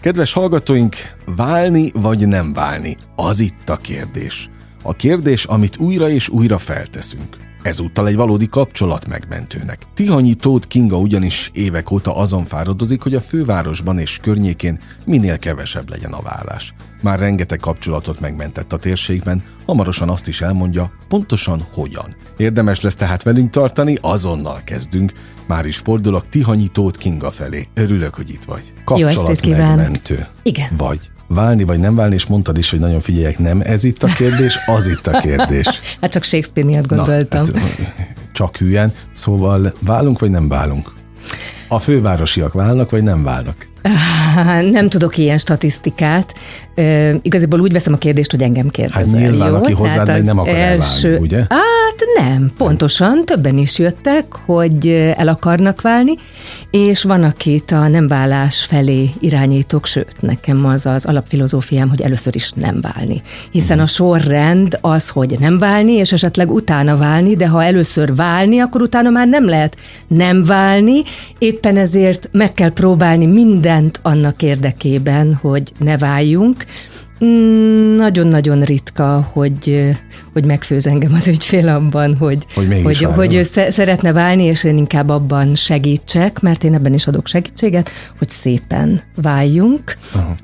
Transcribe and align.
Kedves 0.00 0.32
hallgatóink, 0.32 0.96
válni 1.36 1.90
vagy 1.94 2.28
nem 2.28 2.52
válni? 2.52 2.96
Az 3.16 3.40
itt 3.40 3.68
a 3.68 3.76
kérdés. 3.76 4.50
A 4.82 4.92
kérdés, 4.92 5.44
amit 5.44 5.76
újra 5.76 6.08
és 6.08 6.28
újra 6.28 6.58
felteszünk. 6.58 7.49
Ezúttal 7.62 8.08
egy 8.08 8.16
valódi 8.16 8.48
kapcsolat 8.48 9.06
megmentőnek. 9.06 9.82
Tihanyi 9.94 10.34
Tóth 10.34 10.66
Kinga 10.66 10.98
ugyanis 10.98 11.50
évek 11.52 11.90
óta 11.90 12.16
azon 12.16 12.44
fáradozik, 12.44 13.02
hogy 13.02 13.14
a 13.14 13.20
fővárosban 13.20 13.98
és 13.98 14.18
környékén 14.22 14.80
minél 15.04 15.38
kevesebb 15.38 15.90
legyen 15.90 16.12
a 16.12 16.22
vállás. 16.22 16.74
Már 17.02 17.18
rengeteg 17.18 17.58
kapcsolatot 17.58 18.20
megmentett 18.20 18.72
a 18.72 18.76
térségben, 18.76 19.42
hamarosan 19.66 20.08
azt 20.08 20.28
is 20.28 20.40
elmondja, 20.40 20.92
pontosan 21.08 21.64
hogyan. 21.72 22.14
Érdemes 22.36 22.80
lesz 22.80 22.96
tehát 22.96 23.22
velünk 23.22 23.50
tartani, 23.50 23.96
azonnal 24.00 24.60
kezdünk. 24.64 25.12
Már 25.46 25.66
is 25.66 25.78
fordulok 25.78 26.28
Tihanyi 26.28 26.68
Tóth 26.68 26.98
Kinga 26.98 27.30
felé. 27.30 27.68
Örülök, 27.74 28.14
hogy 28.14 28.30
itt 28.30 28.44
vagy. 28.44 28.74
Kapcsolat 28.84 29.46
megmentő. 29.46 30.26
Igen. 30.42 30.68
Vagy 30.76 31.10
válni 31.34 31.64
vagy 31.64 31.78
nem 31.78 31.94
válni, 31.94 32.14
és 32.14 32.26
mondtad 32.26 32.58
is, 32.58 32.70
hogy 32.70 32.78
nagyon 32.78 33.00
figyeljek, 33.00 33.38
nem 33.38 33.60
ez 33.60 33.84
itt 33.84 34.02
a 34.02 34.06
kérdés, 34.06 34.58
az 34.66 34.86
itt 34.86 35.06
a 35.06 35.18
kérdés. 35.18 35.66
hát 36.00 36.10
csak 36.10 36.24
Shakespeare 36.24 36.68
miatt 36.68 36.86
gondoltam. 36.86 37.46
Na, 37.52 37.58
hát, 37.58 38.14
csak 38.32 38.56
hülyen. 38.56 38.92
Szóval 39.12 39.72
válunk 39.80 40.18
vagy 40.18 40.30
nem 40.30 40.48
válunk? 40.48 40.92
A 41.68 41.78
fővárosiak 41.78 42.52
válnak 42.52 42.90
vagy 42.90 43.02
nem 43.02 43.22
válnak? 43.22 43.68
Nem 44.70 44.88
tudok 44.88 45.18
ilyen 45.18 45.38
statisztikát. 45.38 46.34
Uh, 46.76 47.14
igazából 47.22 47.60
úgy 47.60 47.72
veszem 47.72 47.92
a 47.92 47.96
kérdést, 47.96 48.30
hogy 48.30 48.42
engem 48.42 48.68
kérdezel. 48.68 49.20
Hát 49.20 49.28
nyilván, 49.28 49.50
jó? 49.50 49.56
aki 49.56 49.72
hozzád 49.72 50.06
megy, 50.06 50.24
nem 50.24 50.38
akar 50.38 50.54
első... 50.54 51.06
elválni, 51.06 51.26
ugye? 51.26 51.38
Hát 51.38 52.04
nem, 52.18 52.52
pontosan. 52.56 53.24
Többen 53.24 53.58
is 53.58 53.78
jöttek, 53.78 54.24
hogy 54.44 54.88
el 55.16 55.28
akarnak 55.28 55.80
válni, 55.80 56.12
és 56.70 57.02
van, 57.02 57.22
akit 57.22 57.70
a 57.70 57.88
nem 57.88 58.08
válás 58.08 58.64
felé 58.64 59.10
irányítok, 59.20 59.86
sőt, 59.86 60.20
nekem 60.20 60.66
az 60.66 60.86
az 60.86 61.06
alapfilozófiám, 61.06 61.88
hogy 61.88 62.00
először 62.00 62.34
is 62.34 62.50
nem 62.50 62.80
válni. 62.80 63.22
Hiszen 63.50 63.78
a 63.78 63.86
sorrend 63.86 64.78
az, 64.80 65.08
hogy 65.08 65.36
nem 65.38 65.58
válni, 65.58 65.92
és 65.92 66.12
esetleg 66.12 66.50
utána 66.50 66.96
válni, 66.96 67.36
de 67.36 67.48
ha 67.48 67.64
először 67.64 68.14
válni, 68.14 68.58
akkor 68.58 68.82
utána 68.82 69.10
már 69.10 69.28
nem 69.28 69.44
lehet 69.44 69.76
nem 70.06 70.44
válni, 70.44 71.02
éppen 71.38 71.76
ezért 71.76 72.28
meg 72.32 72.52
kell 72.52 72.72
próbálni 72.72 73.26
mindent 73.26 73.98
annak 74.02 74.42
érdekében, 74.42 75.34
hogy 75.34 75.72
ne 75.78 75.98
váljunk, 75.98 76.64
nagyon-nagyon 77.96 78.62
ritka, 78.62 79.28
hogy, 79.32 79.90
hogy 80.32 80.44
megfőz 80.44 80.86
engem 80.86 81.14
az 81.14 81.28
ügyfél 81.28 81.68
abban, 81.68 82.16
hogy, 82.16 82.46
hogy, 82.54 82.80
hogy, 82.82 83.02
hogy 83.02 83.34
ő 83.34 83.42
szeretne 83.68 84.12
válni, 84.12 84.44
és 84.44 84.64
én 84.64 84.76
inkább 84.76 85.08
abban 85.08 85.54
segítsek, 85.54 86.40
mert 86.40 86.64
én 86.64 86.74
ebben 86.74 86.94
is 86.94 87.06
adok 87.06 87.26
segítséget, 87.26 87.90
hogy 88.18 88.30
szépen 88.30 89.00
váljunk. 89.14 89.96
Aha. 90.12 90.34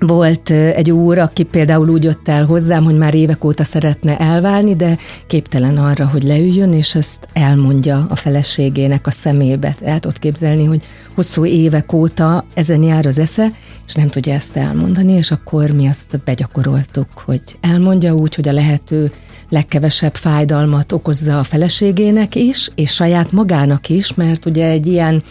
Volt 0.00 0.50
egy 0.50 0.90
úr, 0.90 1.18
aki 1.18 1.42
például 1.42 1.88
úgy 1.88 2.04
jött 2.04 2.28
el 2.28 2.44
hozzám, 2.44 2.84
hogy 2.84 2.96
már 2.96 3.14
évek 3.14 3.44
óta 3.44 3.64
szeretne 3.64 4.18
elválni, 4.18 4.76
de 4.76 4.98
képtelen 5.26 5.76
arra, 5.76 6.06
hogy 6.06 6.22
leüljön, 6.22 6.72
és 6.72 6.94
ezt 6.94 7.28
elmondja 7.32 8.06
a 8.08 8.16
feleségének 8.16 9.06
a 9.06 9.10
szemébe. 9.10 9.74
El 9.84 10.00
tudod 10.00 10.18
képzelni, 10.18 10.64
hogy 10.64 10.82
hosszú 11.14 11.44
évek 11.44 11.92
óta 11.92 12.44
ezen 12.54 12.82
jár 12.82 13.06
az 13.06 13.18
esze, 13.18 13.52
és 13.86 13.94
nem 13.94 14.08
tudja 14.08 14.32
ezt 14.34 14.56
elmondani, 14.56 15.12
és 15.12 15.30
akkor 15.30 15.70
mi 15.70 15.86
azt 15.86 16.20
begyakoroltuk, 16.24 17.08
hogy 17.14 17.42
elmondja 17.60 18.14
úgy, 18.14 18.34
hogy 18.34 18.48
a 18.48 18.52
lehető 18.52 19.12
legkevesebb 19.48 20.14
fájdalmat 20.14 20.92
okozza 20.92 21.38
a 21.38 21.44
feleségének 21.44 22.34
is, 22.34 22.70
és 22.74 22.94
saját 22.94 23.32
magának 23.32 23.88
is, 23.88 24.14
mert 24.14 24.46
ugye 24.46 24.68
egy 24.68 24.86
ilyen 24.86 25.22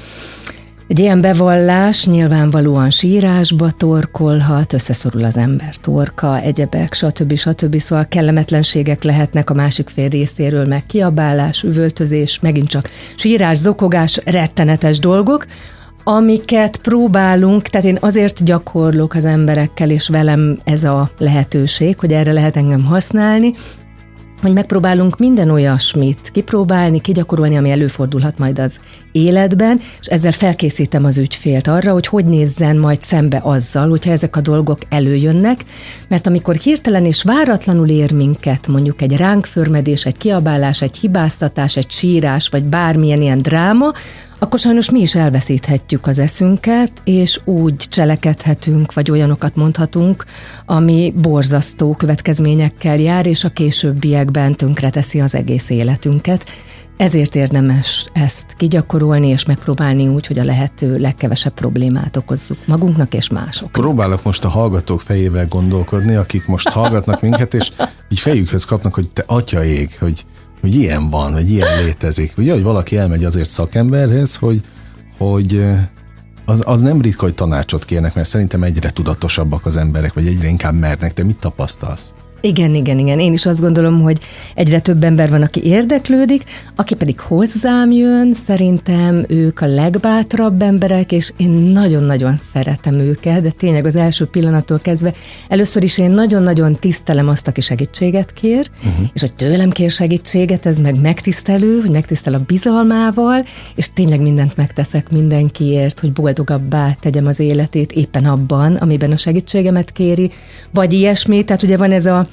egy 0.93 0.99
ilyen 0.99 1.21
bevallás 1.21 2.05
nyilvánvalóan 2.05 2.89
sírásba 2.89 3.71
torkolhat, 3.71 4.73
összeszorul 4.73 5.23
az 5.23 5.37
ember 5.37 5.75
torka, 5.75 6.39
egyebek, 6.39 6.93
stb. 6.93 7.35
stb. 7.35 7.77
Szóval 7.77 8.05
kellemetlenségek 8.07 9.03
lehetnek 9.03 9.49
a 9.49 9.53
másik 9.53 9.89
fél 9.89 10.09
részéről, 10.09 10.65
meg 10.65 10.85
kiabálás, 10.85 11.63
üvöltözés, 11.63 12.39
megint 12.39 12.67
csak 12.67 12.89
sírás, 13.15 13.57
zokogás, 13.57 14.19
rettenetes 14.25 14.99
dolgok, 14.99 15.45
amiket 16.03 16.77
próbálunk, 16.77 17.61
tehát 17.61 17.87
én 17.87 17.97
azért 17.99 18.43
gyakorlok 18.43 19.13
az 19.13 19.25
emberekkel, 19.25 19.89
és 19.89 20.07
velem 20.09 20.59
ez 20.63 20.83
a 20.83 21.09
lehetőség, 21.17 21.99
hogy 21.99 22.11
erre 22.11 22.31
lehet 22.31 22.57
engem 22.57 22.85
használni, 22.85 23.53
hogy 24.43 24.53
megpróbálunk 24.53 25.17
minden 25.17 25.49
olyasmit 25.49 26.29
kipróbálni, 26.31 27.01
kigyakorolni, 27.01 27.57
ami 27.57 27.69
előfordulhat 27.69 28.37
majd 28.37 28.59
az 28.59 28.79
életben, 29.11 29.79
és 29.99 30.07
ezzel 30.07 30.31
felkészítem 30.31 31.05
az 31.05 31.17
ügyfélt 31.17 31.67
arra, 31.67 31.91
hogy 31.91 32.07
hogy 32.07 32.25
nézzen 32.25 32.77
majd 32.77 33.01
szembe 33.01 33.39
azzal, 33.43 33.89
hogyha 33.89 34.11
ezek 34.11 34.35
a 34.35 34.41
dolgok 34.41 34.79
előjönnek, 34.89 35.65
mert 36.07 36.27
amikor 36.27 36.55
hirtelen 36.55 37.05
és 37.05 37.23
váratlanul 37.23 37.87
ér 37.87 38.11
minket 38.11 38.67
mondjuk 38.67 39.01
egy 39.01 39.17
ránkförmedés, 39.17 40.05
egy 40.05 40.17
kiabálás, 40.17 40.81
egy 40.81 40.97
hibáztatás, 40.97 41.77
egy 41.77 41.91
sírás, 41.91 42.49
vagy 42.49 42.63
bármilyen 42.63 43.21
ilyen 43.21 43.41
dráma, 43.41 43.91
akkor 44.39 44.59
sajnos 44.59 44.89
mi 44.89 44.99
is 44.99 45.15
elveszíthetjük 45.15 46.07
az 46.07 46.19
eszünket, 46.19 46.91
és 47.03 47.39
úgy 47.45 47.75
cselekedhetünk, 47.75 48.93
vagy 48.93 49.11
olyanokat 49.11 49.55
mondhatunk, 49.55 50.25
ami 50.65 51.13
borzasztó 51.21 51.93
következményekkel 51.93 52.97
jár, 52.97 53.25
és 53.25 53.43
a 53.43 53.49
későbbiekben 53.49 54.55
tönkreteszi 54.55 55.21
az 55.21 55.35
egész 55.35 55.69
életünket. 55.69 56.45
Ezért 56.97 57.35
érdemes 57.35 58.09
ezt 58.13 58.53
kigyakorolni 58.57 59.27
és 59.27 59.45
megpróbálni 59.45 60.07
úgy, 60.07 60.27
hogy 60.27 60.39
a 60.39 60.43
lehető 60.43 60.97
legkevesebb 60.97 61.53
problémát 61.53 62.17
okozzuk 62.17 62.57
magunknak 62.65 63.13
és 63.13 63.29
másoknak. 63.29 63.71
Próbálok 63.71 64.23
most 64.23 64.45
a 64.45 64.49
hallgatók 64.49 65.01
fejével 65.01 65.47
gondolkodni, 65.47 66.15
akik 66.15 66.45
most 66.45 66.69
hallgatnak 66.69 67.21
minket, 67.21 67.53
és 67.53 67.71
így 68.09 68.19
fejükhöz 68.19 68.63
kapnak, 68.63 68.93
hogy 68.93 69.09
te 69.13 69.23
atya 69.25 69.63
ég, 69.63 69.97
hogy 69.99 70.25
hogy 70.63 70.75
ilyen 70.75 71.09
van, 71.09 71.31
vagy 71.31 71.51
ilyen 71.51 71.83
létezik. 71.83 72.33
Ugye, 72.37 72.53
hogy 72.53 72.63
valaki 72.63 72.97
elmegy 72.97 73.23
azért 73.23 73.49
szakemberhez, 73.49 74.35
hogy, 74.35 74.61
hogy 75.17 75.65
az, 76.45 76.63
az 76.65 76.81
nem 76.81 77.01
ritka, 77.01 77.23
hogy 77.23 77.33
tanácsot 77.33 77.85
kérnek, 77.85 78.13
mert 78.15 78.27
szerintem 78.27 78.63
egyre 78.63 78.89
tudatosabbak 78.89 79.65
az 79.65 79.77
emberek, 79.77 80.13
vagy 80.13 80.27
egyre 80.27 80.47
inkább 80.47 80.73
mernek. 80.73 81.13
Te 81.13 81.23
mit 81.23 81.39
tapasztalsz? 81.39 82.13
Igen, 82.45 82.75
igen, 82.75 82.99
igen. 82.99 83.19
Én 83.19 83.33
is 83.33 83.45
azt 83.45 83.59
gondolom, 83.59 84.01
hogy 84.01 84.19
egyre 84.55 84.79
több 84.79 85.03
ember 85.03 85.29
van, 85.29 85.41
aki 85.41 85.63
érdeklődik, 85.63 86.43
aki 86.75 86.95
pedig 86.95 87.19
hozzám 87.19 87.91
jön, 87.91 88.33
szerintem 88.33 89.25
ők 89.27 89.59
a 89.59 89.65
legbátrabb 89.65 90.61
emberek, 90.61 91.11
és 91.11 91.31
én 91.37 91.49
nagyon-nagyon 91.49 92.37
szeretem 92.37 92.93
őket, 92.93 93.41
de 93.41 93.49
tényleg 93.49 93.85
az 93.85 93.95
első 93.95 94.25
pillanattól 94.25 94.79
kezdve 94.79 95.13
először 95.47 95.83
is 95.83 95.97
én 95.97 96.11
nagyon-nagyon 96.11 96.79
tisztelem 96.79 97.27
azt, 97.27 97.47
aki 97.47 97.61
segítséget 97.61 98.33
kér, 98.33 98.69
uh-huh. 98.77 99.07
és 99.13 99.21
hogy 99.21 99.35
tőlem 99.35 99.69
kér 99.69 99.91
segítséget, 99.91 100.65
ez 100.65 100.79
meg 100.79 101.01
megtisztelő, 101.01 101.79
hogy 101.79 101.91
megtisztel 101.91 102.33
a 102.33 102.43
bizalmával, 102.45 103.45
és 103.75 103.89
tényleg 103.93 104.21
mindent 104.21 104.55
megteszek 104.55 105.11
mindenkiért, 105.11 105.99
hogy 105.99 106.11
boldogabbá 106.11 106.95
tegyem 106.99 107.25
az 107.25 107.39
életét 107.39 107.91
éppen 107.91 108.25
abban, 108.25 108.75
amiben 108.75 109.11
a 109.11 109.17
segítségemet 109.17 109.91
kéri, 109.91 110.31
vagy 110.71 110.93
ilyesmi, 110.93 111.43
tehát 111.43 111.63
ugye 111.63 111.77
van 111.77 111.91
ez 111.91 112.05
a 112.05 112.27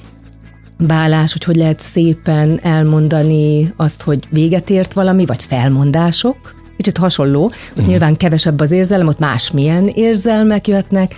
bálás, 0.87 1.31
hogy 1.31 1.43
hogy 1.43 1.55
lehet 1.55 1.79
szépen 1.79 2.59
elmondani 2.63 3.73
azt, 3.75 4.01
hogy 4.01 4.27
véget 4.29 4.69
ért 4.69 4.93
valami, 4.93 5.25
vagy 5.25 5.43
felmondások, 5.43 6.55
kicsit 6.77 6.97
hasonló, 6.97 7.43
ott 7.43 7.53
uh-huh. 7.69 7.85
nyilván 7.85 8.15
kevesebb 8.15 8.59
az 8.59 8.71
érzelem, 8.71 9.07
ott 9.07 9.19
másmilyen 9.19 9.87
érzelmek 9.87 10.67
jöhetnek 10.67 11.15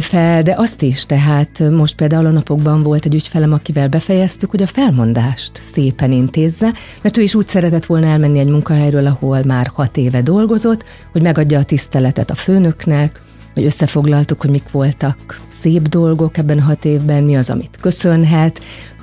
fel, 0.00 0.42
de 0.42 0.54
azt 0.56 0.82
is, 0.82 1.06
tehát 1.06 1.62
most 1.70 1.94
például 1.94 2.26
a 2.26 2.30
napokban 2.30 2.82
volt 2.82 3.04
egy 3.04 3.14
ügyfelem, 3.14 3.52
akivel 3.52 3.88
befejeztük, 3.88 4.50
hogy 4.50 4.62
a 4.62 4.66
felmondást 4.66 5.50
szépen 5.62 6.12
intézze, 6.12 6.72
mert 7.02 7.16
ő 7.16 7.22
is 7.22 7.34
úgy 7.34 7.48
szeretett 7.48 7.86
volna 7.86 8.06
elmenni 8.06 8.38
egy 8.38 8.48
munkahelyről, 8.48 9.06
ahol 9.06 9.42
már 9.44 9.70
hat 9.74 9.96
éve 9.96 10.22
dolgozott, 10.22 10.84
hogy 11.12 11.22
megadja 11.22 11.58
a 11.58 11.64
tiszteletet 11.64 12.30
a 12.30 12.34
főnöknek, 12.34 13.20
hogy 13.56 13.64
összefoglaltuk, 13.64 14.40
hogy 14.40 14.50
mik 14.50 14.70
voltak 14.70 15.40
szép 15.48 15.88
dolgok 15.88 16.36
ebben 16.36 16.58
a 16.58 16.62
hat 16.62 16.84
évben, 16.84 17.22
mi 17.22 17.36
az, 17.36 17.50
amit 17.50 17.78
köszönhet, 17.80 18.60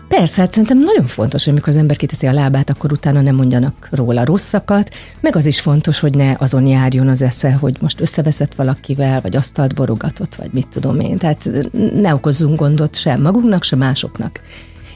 Persze, 0.08 0.42
hát 0.42 0.52
szerintem 0.52 0.80
nagyon 0.80 1.06
fontos, 1.06 1.44
hogy 1.44 1.54
amikor 1.54 1.70
az 1.70 1.80
ember 1.80 1.96
kiteszi 1.96 2.28
a 2.28 2.32
lábát, 2.32 2.70
akkor 2.70 2.92
utána 2.92 3.22
nem 3.22 3.36
mondjanak 3.36 3.90
róla 3.92 4.26
rosszakat, 4.26 4.90
meg 5.22 5.36
az 5.36 5.46
is 5.46 5.60
fontos, 5.60 6.00
hogy 6.00 6.16
ne 6.16 6.36
azon 6.38 6.66
járjon 6.66 7.08
az 7.08 7.22
esze, 7.22 7.54
hogy 7.54 7.78
most 7.82 8.02
összeveszett 8.02 8.56
valakivel, 8.56 9.22
vagy 9.22 9.36
asztalt 9.36 9.76
borogatott, 9.76 10.36
vagy 10.36 10.50
mit 10.52 10.68
tudom 10.68 11.00
én. 11.00 11.18
Tehát 11.18 11.50
ne 11.96 12.14
okozzunk 12.14 12.60
gondot 12.60 12.96
sem 12.96 13.22
magunknak, 13.22 13.64
sem 13.64 13.80
másoknak. 13.80 14.40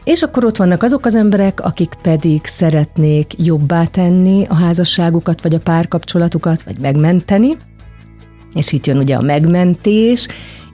És 0.04 0.22
akkor 0.22 0.46
ott 0.46 0.58
vannak 0.58 0.84
azok 0.84 1.06
az 1.06 1.16
emberek, 1.16 1.60
akik 1.60 1.94
pedig 2.02 2.46
szeretnék 2.46 3.46
jobbá 3.46 3.86
tenni 3.86 4.46
a 4.50 4.56
házasságukat, 4.56 5.42
vagy 5.42 5.56
a 5.56 5.60
párkapcsolatukat, 5.60 6.64
vagy 6.64 6.78
megmenteni, 6.78 7.58
és 8.58 8.72
itt 8.72 8.86
jön 8.86 8.98
ugye 8.98 9.16
a 9.16 9.22
megmentés, 9.22 10.28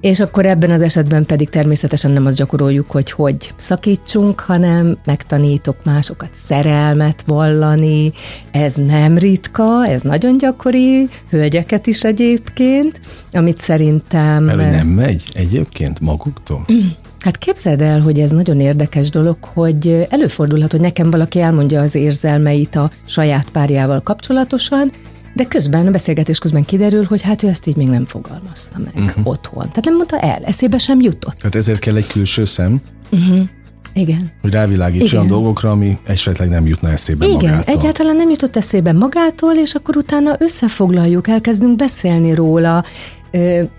és 0.03 0.19
akkor 0.19 0.45
ebben 0.45 0.71
az 0.71 0.81
esetben 0.81 1.25
pedig 1.25 1.49
természetesen 1.49 2.11
nem 2.11 2.25
azt 2.25 2.37
gyakoroljuk, 2.37 2.91
hogy 2.91 3.11
hogy 3.11 3.53
szakítsunk, 3.55 4.39
hanem 4.39 4.97
megtanítok 5.05 5.75
másokat 5.83 6.29
szerelmet 6.33 7.23
vallani. 7.27 8.11
Ez 8.51 8.75
nem 8.75 9.17
ritka, 9.17 9.87
ez 9.87 10.01
nagyon 10.01 10.37
gyakori, 10.37 11.07
hölgyeket 11.29 11.87
is 11.87 12.03
egyébként, 12.03 12.99
amit 13.33 13.59
szerintem... 13.59 14.43
Mert 14.43 14.71
nem 14.71 14.87
megy 14.87 15.23
egyébként 15.33 15.99
maguktól? 15.99 16.65
Hát 17.19 17.37
képzeld 17.37 17.81
el, 17.81 18.01
hogy 18.01 18.19
ez 18.19 18.31
nagyon 18.31 18.59
érdekes 18.59 19.09
dolog, 19.09 19.37
hogy 19.41 20.07
előfordulhat, 20.09 20.71
hogy 20.71 20.81
nekem 20.81 21.09
valaki 21.09 21.39
elmondja 21.39 21.81
az 21.81 21.95
érzelmeit 21.95 22.75
a 22.75 22.91
saját 23.05 23.49
párjával 23.49 24.01
kapcsolatosan, 24.01 24.91
de 25.33 25.43
közben, 25.43 25.87
a 25.87 25.91
beszélgetés 25.91 26.39
közben 26.39 26.65
kiderül, 26.65 27.03
hogy 27.03 27.21
hát 27.21 27.43
ő 27.43 27.47
ezt 27.47 27.67
így 27.67 27.75
még 27.75 27.87
nem 27.87 28.05
fogalmazta 28.05 28.77
meg 28.77 28.93
uh-huh. 28.95 29.27
otthon. 29.27 29.61
Tehát 29.69 29.83
nem 29.85 29.95
mondta 29.95 30.19
el, 30.19 30.43
eszébe 30.43 30.77
sem 30.77 30.99
jutott. 30.99 31.37
Tehát 31.37 31.55
ezért 31.55 31.79
kell 31.79 31.95
egy 31.95 32.07
külső 32.07 32.45
szem. 32.45 32.81
Uh-huh. 33.11 33.47
Igen. 33.93 34.31
Hogy 34.41 34.51
rávilágíts 34.51 35.13
olyan 35.13 35.27
dolgokra, 35.27 35.71
ami 35.71 35.97
esetleg 36.05 36.49
nem 36.49 36.67
jutna 36.67 36.89
eszébe 36.89 37.25
Igen, 37.25 37.35
magától. 37.35 37.73
egyáltalán 37.73 38.15
nem 38.15 38.29
jutott 38.29 38.55
eszébe 38.55 38.91
magától, 38.91 39.53
és 39.55 39.73
akkor 39.73 39.97
utána 39.97 40.35
összefoglaljuk, 40.39 41.27
elkezdünk 41.27 41.75
beszélni 41.75 42.33
róla, 42.33 42.83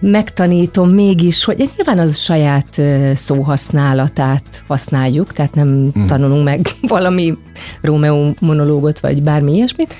megtanítom 0.01 0.89
mégis, 0.91 1.45
hogy 1.45 1.71
nyilván 1.77 1.99
az 1.99 2.19
saját 2.19 2.81
szóhasználatát 3.15 4.65
használjuk, 4.67 5.33
tehát 5.33 5.55
nem 5.55 5.69
mm. 5.69 6.07
tanulunk 6.07 6.45
meg 6.45 6.67
valami 6.83 7.37
Rómeó 7.81 8.35
monológot, 8.41 9.01
vagy 9.01 9.23
bármi 9.23 9.55
ilyesmit, 9.55 9.95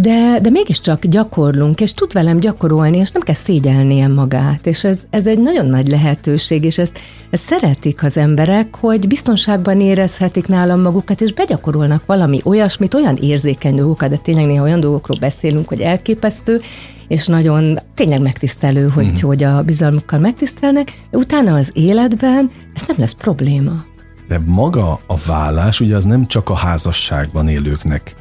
de, 0.00 0.38
de 0.40 0.50
mégiscsak 0.50 1.06
gyakorlunk, 1.06 1.80
és 1.80 1.94
tud 1.94 2.12
velem 2.12 2.40
gyakorolni, 2.40 2.96
és 2.96 3.10
nem 3.10 3.22
kell 3.22 3.34
szégyelnie 3.34 4.08
magát, 4.08 4.66
és 4.66 4.84
ez, 4.84 5.04
ez 5.10 5.26
egy 5.26 5.38
nagyon 5.38 5.66
nagy 5.66 5.88
lehetőség, 5.88 6.64
és 6.64 6.78
ezt, 6.78 6.98
ezt 7.30 7.42
szeretik 7.42 8.02
az 8.02 8.16
emberek, 8.16 8.74
hogy 8.74 9.08
biztonságban 9.08 9.80
érezhetik 9.80 10.46
nálam 10.46 10.80
magukat, 10.80 11.20
és 11.20 11.32
begyakorolnak 11.32 12.06
valami 12.06 12.40
olyasmit, 12.44 12.94
olyan 12.94 13.16
érzékeny 13.16 13.74
dolgokat, 13.74 14.10
de 14.10 14.16
tényleg 14.16 14.46
néha 14.46 14.62
olyan 14.62 14.80
dolgokról 14.80 15.18
beszélünk, 15.20 15.68
hogy 15.68 15.80
elképesztő, 15.80 16.60
és 17.08 17.26
nagyon 17.26 17.78
tényleg 17.94 18.22
megtisztelő, 18.22 18.88
hogy, 18.88 19.06
mm. 19.06 19.26
hogy 19.26 19.44
a 19.44 19.62
bizalmukkal 19.62 20.18
megtisztelnek, 20.18 20.92
de 21.10 21.18
utána 21.18 21.54
az 21.54 21.70
életben 21.74 22.50
ez 22.74 22.84
nem 22.86 22.96
lesz 22.98 23.12
probléma. 23.12 23.84
De 24.28 24.40
maga 24.46 25.00
a 25.06 25.16
vállás 25.26 25.80
ugye 25.80 25.96
az 25.96 26.04
nem 26.04 26.26
csak 26.26 26.50
a 26.50 26.54
házasságban 26.54 27.48
élőknek 27.48 28.16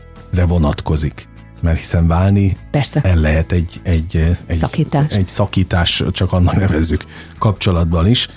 vonatkozik 0.48 1.28
mert 1.66 1.78
hiszen 1.78 2.08
válni 2.08 2.58
Persze. 2.72 3.02
el 3.02 3.16
lehet 3.16 3.52
egy, 3.52 3.80
egy, 3.84 4.38
egy, 4.48 4.56
szakítás. 4.56 5.14
egy 5.14 5.28
szakítás, 5.28 6.04
csak 6.12 6.34
annak 6.34 6.56
nevezzük 6.56 7.06
kapcsolatban 7.40 8.08
is. 8.08 8.30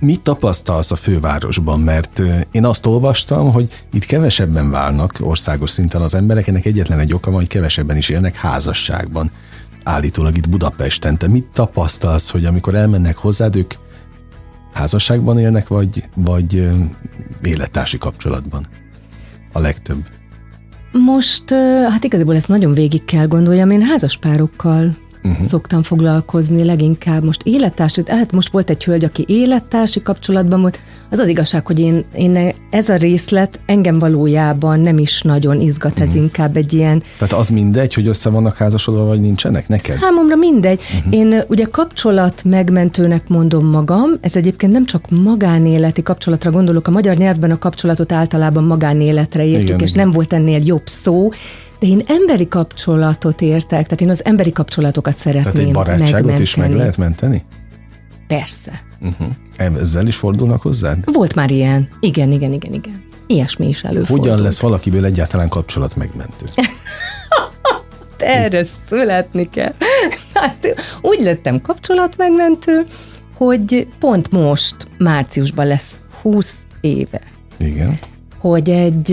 Mit 0.00 0.20
tapasztalsz 0.20 0.90
a 0.90 0.96
fővárosban? 0.96 1.80
Mert 1.80 2.22
én 2.50 2.64
azt 2.64 2.86
olvastam, 2.86 3.52
hogy 3.52 3.86
itt 3.92 4.04
kevesebben 4.04 4.70
válnak 4.70 5.12
országos 5.20 5.70
szinten 5.70 6.02
az 6.02 6.14
emberek, 6.14 6.46
ennek 6.46 6.64
egyetlen 6.64 6.98
egy 6.98 7.14
oka 7.14 7.30
van, 7.30 7.38
hogy 7.38 7.48
kevesebben 7.48 7.96
is 7.96 8.08
élnek 8.08 8.36
házasságban. 8.36 9.30
Állítólag 9.84 10.36
itt 10.36 10.48
Budapesten. 10.48 11.18
Te 11.18 11.28
mit 11.28 11.48
tapasztalsz, 11.52 12.30
hogy 12.30 12.44
amikor 12.44 12.74
elmennek 12.74 13.16
hozzád, 13.16 13.56
ők 13.56 13.74
házasságban 14.72 15.38
élnek, 15.38 15.68
vagy, 15.68 16.04
vagy 16.14 16.70
élettársi 17.42 17.98
kapcsolatban? 17.98 18.66
A 19.52 19.60
legtöbb. 19.60 20.06
Most, 20.92 21.50
hát 21.90 22.04
igazából 22.04 22.34
ezt 22.34 22.48
nagyon 22.48 22.74
végig 22.74 23.04
kell 23.04 23.26
gondoljam, 23.26 23.70
én 23.70 23.82
házaspárokkal 23.82 24.96
uh-huh. 25.22 25.40
szoktam 25.46 25.82
foglalkozni 25.82 26.64
leginkább. 26.64 27.24
Most 27.24 27.40
élettársi, 27.44 28.02
hát 28.06 28.32
most 28.32 28.52
volt 28.52 28.70
egy 28.70 28.84
hölgy, 28.84 29.04
aki 29.04 29.24
élettársi 29.28 30.02
kapcsolatban 30.02 30.60
volt. 30.60 30.80
Az 31.10 31.18
az 31.18 31.28
igazság, 31.28 31.66
hogy 31.66 31.80
én, 31.80 32.04
én 32.14 32.54
ez 32.70 32.88
a 32.88 32.96
részlet 32.96 33.60
engem 33.66 33.98
valójában 33.98 34.80
nem 34.80 34.98
is 34.98 35.22
nagyon 35.22 35.60
izgat, 35.60 36.00
ez 36.00 36.08
uh-huh. 36.08 36.22
inkább 36.22 36.56
egy 36.56 36.72
ilyen... 36.72 37.02
Tehát 37.18 37.32
az 37.32 37.48
mindegy, 37.48 37.94
hogy 37.94 38.06
össze 38.06 38.30
vannak 38.30 38.56
házasodva, 38.56 39.04
vagy 39.04 39.20
nincsenek 39.20 39.68
neked? 39.68 39.96
Számomra 39.96 40.36
mindegy. 40.36 40.80
Uh-huh. 40.98 41.14
Én 41.14 41.42
ugye 41.48 41.64
kapcsolat 41.64 42.42
megmentőnek 42.44 43.28
mondom 43.28 43.66
magam, 43.66 44.10
ez 44.20 44.36
egyébként 44.36 44.72
nem 44.72 44.86
csak 44.86 45.10
magánéleti 45.10 46.02
kapcsolatra 46.02 46.50
gondolok, 46.50 46.88
a 46.88 46.90
magyar 46.90 47.16
nyelvben 47.16 47.50
a 47.50 47.58
kapcsolatot 47.58 48.12
általában 48.12 48.64
magánéletre 48.64 49.44
értjük, 49.44 49.68
igen, 49.68 49.80
és 49.80 49.90
igen. 49.90 50.04
nem 50.04 50.12
volt 50.12 50.32
ennél 50.32 50.60
jobb 50.64 50.86
szó, 50.86 51.30
de 51.82 51.88
én 51.88 52.02
emberi 52.06 52.48
kapcsolatot 52.48 53.40
értek, 53.40 53.84
tehát 53.84 54.00
én 54.00 54.10
az 54.10 54.24
emberi 54.24 54.52
kapcsolatokat 54.52 55.16
szeretném 55.16 55.52
Tehát 55.52 55.68
egy 55.68 55.72
barátságot 55.72 56.12
megmenteni. 56.12 56.42
is 56.42 56.54
meg 56.54 56.72
lehet 56.72 56.96
menteni? 56.96 57.44
Persze. 58.26 58.72
Uh-huh. 59.00 59.80
Ezzel 59.80 60.06
is 60.06 60.16
fordulnak 60.16 60.62
hozzád? 60.62 60.98
Volt 61.12 61.34
már 61.34 61.50
ilyen. 61.50 61.88
Igen, 62.00 62.32
igen, 62.32 62.52
igen, 62.52 62.72
igen. 62.72 63.04
Ilyesmi 63.26 63.68
is 63.68 63.84
előfordult. 63.84 64.20
Hogyan 64.20 64.42
lesz 64.42 64.60
valakiből 64.60 65.04
egyáltalán 65.04 65.48
kapcsolat 65.48 65.96
megmentő? 65.96 66.46
Erre 68.18 68.64
születni 68.86 69.48
kell. 69.48 69.74
Hát, 70.34 70.74
úgy 71.00 71.20
lettem 71.20 71.60
kapcsolatmegmentő, 71.60 72.86
hogy 73.36 73.88
pont 73.98 74.30
most, 74.30 74.76
márciusban 74.98 75.66
lesz 75.66 75.94
20 76.20 76.54
éve. 76.80 77.20
Igen 77.56 77.98
hogy 78.42 78.70
egy 78.70 79.08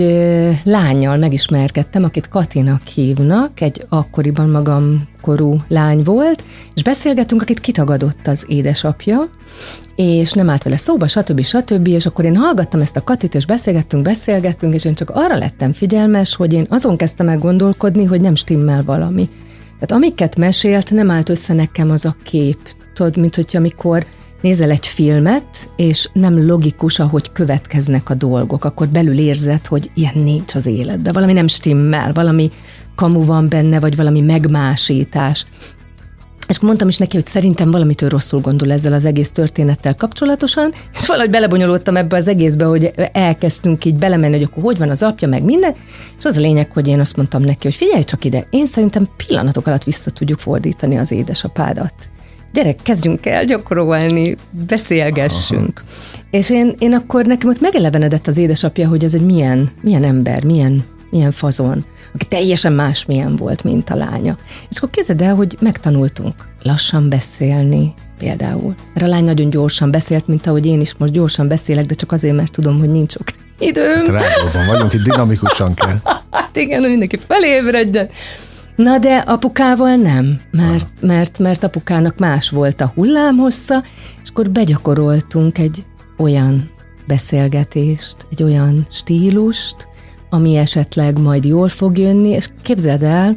lányjal 0.64 1.16
megismerkedtem, 1.16 2.04
akit 2.04 2.28
Katinak 2.28 2.86
hívnak, 2.86 3.60
egy 3.60 3.86
akkoriban 3.88 4.48
magam 4.48 5.08
korú 5.20 5.56
lány 5.68 6.02
volt, 6.02 6.44
és 6.74 6.82
beszélgettünk, 6.82 7.42
akit 7.42 7.60
kitagadott 7.60 8.26
az 8.26 8.44
édesapja, 8.48 9.28
és 9.96 10.32
nem 10.32 10.50
állt 10.50 10.62
vele 10.62 10.76
szóba, 10.76 11.06
stb. 11.06 11.42
stb. 11.42 11.88
És 11.88 12.06
akkor 12.06 12.24
én 12.24 12.36
hallgattam 12.36 12.80
ezt 12.80 12.96
a 12.96 13.04
Katit, 13.04 13.34
és 13.34 13.46
beszélgettünk, 13.46 14.02
beszélgettünk, 14.02 14.74
és 14.74 14.84
én 14.84 14.94
csak 14.94 15.10
arra 15.10 15.36
lettem 15.36 15.72
figyelmes, 15.72 16.36
hogy 16.36 16.52
én 16.52 16.66
azon 16.68 16.96
kezdtem 16.96 17.28
el 17.28 17.38
gondolkodni, 17.38 18.04
hogy 18.04 18.20
nem 18.20 18.34
stimmel 18.34 18.84
valami. 18.84 19.28
Tehát 19.72 19.92
amiket 19.92 20.36
mesélt, 20.36 20.90
nem 20.90 21.10
állt 21.10 21.28
össze 21.28 21.54
nekem 21.54 21.90
az 21.90 22.04
a 22.04 22.16
kép. 22.22 22.58
Tudod, 22.94 23.16
mint 23.16 23.34
hogyha 23.34 23.58
amikor 23.58 24.06
nézel 24.40 24.70
egy 24.70 24.86
filmet, 24.86 25.70
és 25.76 26.08
nem 26.12 26.46
logikus, 26.46 26.98
ahogy 26.98 27.32
következnek 27.32 28.10
a 28.10 28.14
dolgok, 28.14 28.64
akkor 28.64 28.88
belül 28.88 29.18
érzed, 29.18 29.66
hogy 29.66 29.90
ilyen 29.94 30.18
nincs 30.18 30.54
az 30.54 30.66
életben, 30.66 31.12
valami 31.12 31.32
nem 31.32 31.46
stimmel, 31.46 32.12
valami 32.12 32.50
kamu 32.94 33.24
van 33.24 33.48
benne, 33.48 33.80
vagy 33.80 33.96
valami 33.96 34.20
megmásítás. 34.20 35.46
És 36.48 36.60
mondtam 36.60 36.88
is 36.88 36.96
neki, 36.96 37.16
hogy 37.16 37.26
szerintem 37.26 37.70
valamitől 37.70 38.08
rosszul 38.08 38.40
gondol 38.40 38.72
ezzel 38.72 38.92
az 38.92 39.04
egész 39.04 39.30
történettel 39.30 39.94
kapcsolatosan, 39.94 40.72
és 40.92 41.06
valahogy 41.06 41.30
belebonyolódtam 41.30 41.96
ebbe 41.96 42.16
az 42.16 42.28
egészbe, 42.28 42.64
hogy 42.64 42.92
elkezdtünk 43.12 43.84
így 43.84 43.94
belemenni, 43.94 44.34
hogy 44.34 44.48
akkor 44.50 44.62
hogy 44.62 44.78
van 44.78 44.90
az 44.90 45.02
apja, 45.02 45.28
meg 45.28 45.42
minden, 45.42 45.74
és 46.18 46.24
az 46.24 46.36
a 46.36 46.40
lényeg, 46.40 46.72
hogy 46.72 46.88
én 46.88 47.00
azt 47.00 47.16
mondtam 47.16 47.42
neki, 47.42 47.58
hogy 47.66 47.74
figyelj 47.74 48.02
csak 48.02 48.24
ide, 48.24 48.46
én 48.50 48.66
szerintem 48.66 49.08
pillanatok 49.16 49.66
alatt 49.66 49.84
vissza 49.84 50.10
tudjuk 50.10 50.38
fordítani 50.38 50.98
az 50.98 51.12
édesapádat 51.12 51.94
gyerek, 52.52 52.78
kezdjünk 52.82 53.26
el 53.26 53.44
gyakorolni, 53.44 54.36
beszélgessünk. 54.50 55.82
Aha. 55.86 55.88
És 56.30 56.50
én, 56.50 56.74
én 56.78 56.92
akkor 56.92 57.26
nekem 57.26 57.48
ott 57.48 57.60
megelevenedett 57.60 58.26
az 58.26 58.36
édesapja, 58.36 58.88
hogy 58.88 59.04
ez 59.04 59.14
egy 59.14 59.24
milyen, 59.24 59.68
milyen 59.80 60.04
ember, 60.04 60.44
milyen, 60.44 60.84
milyen 61.10 61.32
fazon, 61.32 61.84
aki 62.14 62.26
teljesen 62.26 62.72
más 62.72 63.04
milyen 63.04 63.36
volt, 63.36 63.64
mint 63.64 63.90
a 63.90 63.94
lánya. 63.94 64.38
És 64.70 64.76
akkor 64.76 64.90
kezded 64.90 65.20
el, 65.20 65.34
hogy 65.34 65.56
megtanultunk 65.60 66.34
lassan 66.62 67.08
beszélni, 67.08 67.94
például. 68.18 68.74
Mert 68.94 69.06
a 69.06 69.08
lány 69.08 69.24
nagyon 69.24 69.50
gyorsan 69.50 69.90
beszélt, 69.90 70.26
mint 70.26 70.46
ahogy 70.46 70.66
én 70.66 70.80
is 70.80 70.94
most 70.98 71.12
gyorsan 71.12 71.48
beszélek, 71.48 71.86
de 71.86 71.94
csak 71.94 72.12
azért, 72.12 72.36
mert 72.36 72.52
tudom, 72.52 72.78
hogy 72.78 72.90
nincs 72.90 73.12
sok 73.12 73.24
időm. 73.58 74.14
Hát 74.14 74.66
vagyunk, 74.66 74.92
itt 74.92 75.02
dinamikusan 75.02 75.74
kell. 75.74 75.96
hát 76.30 76.56
igen, 76.56 76.82
mindenki 76.82 77.16
felébredjen. 77.16 78.08
Na 78.82 78.98
de 78.98 79.16
apukával 79.16 79.94
nem, 79.94 80.40
mert, 80.50 80.88
mert, 81.00 81.38
mert 81.38 81.64
apukának 81.64 82.18
más 82.18 82.50
volt 82.50 82.80
a 82.80 82.92
hullámhossza, 82.94 83.82
és 84.22 84.28
akkor 84.28 84.50
begyakoroltunk 84.50 85.58
egy 85.58 85.84
olyan 86.18 86.70
beszélgetést, 87.06 88.16
egy 88.30 88.42
olyan 88.42 88.86
stílust, 88.90 89.88
ami 90.30 90.56
esetleg 90.56 91.18
majd 91.18 91.44
jól 91.44 91.68
fog 91.68 91.98
jönni, 91.98 92.28
és 92.28 92.48
képzeld 92.62 93.02
el, 93.02 93.36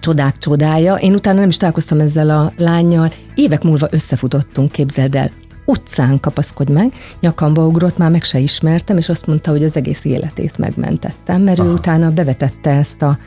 csodák 0.00 0.38
csodája, 0.38 0.94
én 0.94 1.14
utána 1.14 1.40
nem 1.40 1.48
is 1.48 1.56
találkoztam 1.56 2.00
ezzel 2.00 2.30
a 2.30 2.52
lányjal, 2.56 3.12
évek 3.34 3.62
múlva 3.62 3.88
összefutottunk, 3.90 4.72
képzeld 4.72 5.14
el, 5.14 5.30
utcán 5.64 6.20
kapaszkodj 6.20 6.72
meg, 6.72 6.92
nyakamba 7.20 7.66
ugrott, 7.66 7.96
már 7.96 8.10
meg 8.10 8.22
se 8.22 8.38
ismertem, 8.38 8.96
és 8.96 9.08
azt 9.08 9.26
mondta, 9.26 9.50
hogy 9.50 9.64
az 9.64 9.76
egész 9.76 10.04
életét 10.04 10.58
megmentettem, 10.58 11.42
mert 11.42 11.58
Aha. 11.58 11.68
ő 11.68 11.72
utána 11.72 12.10
bevetette 12.10 12.70
ezt 12.70 13.02
a, 13.02 13.18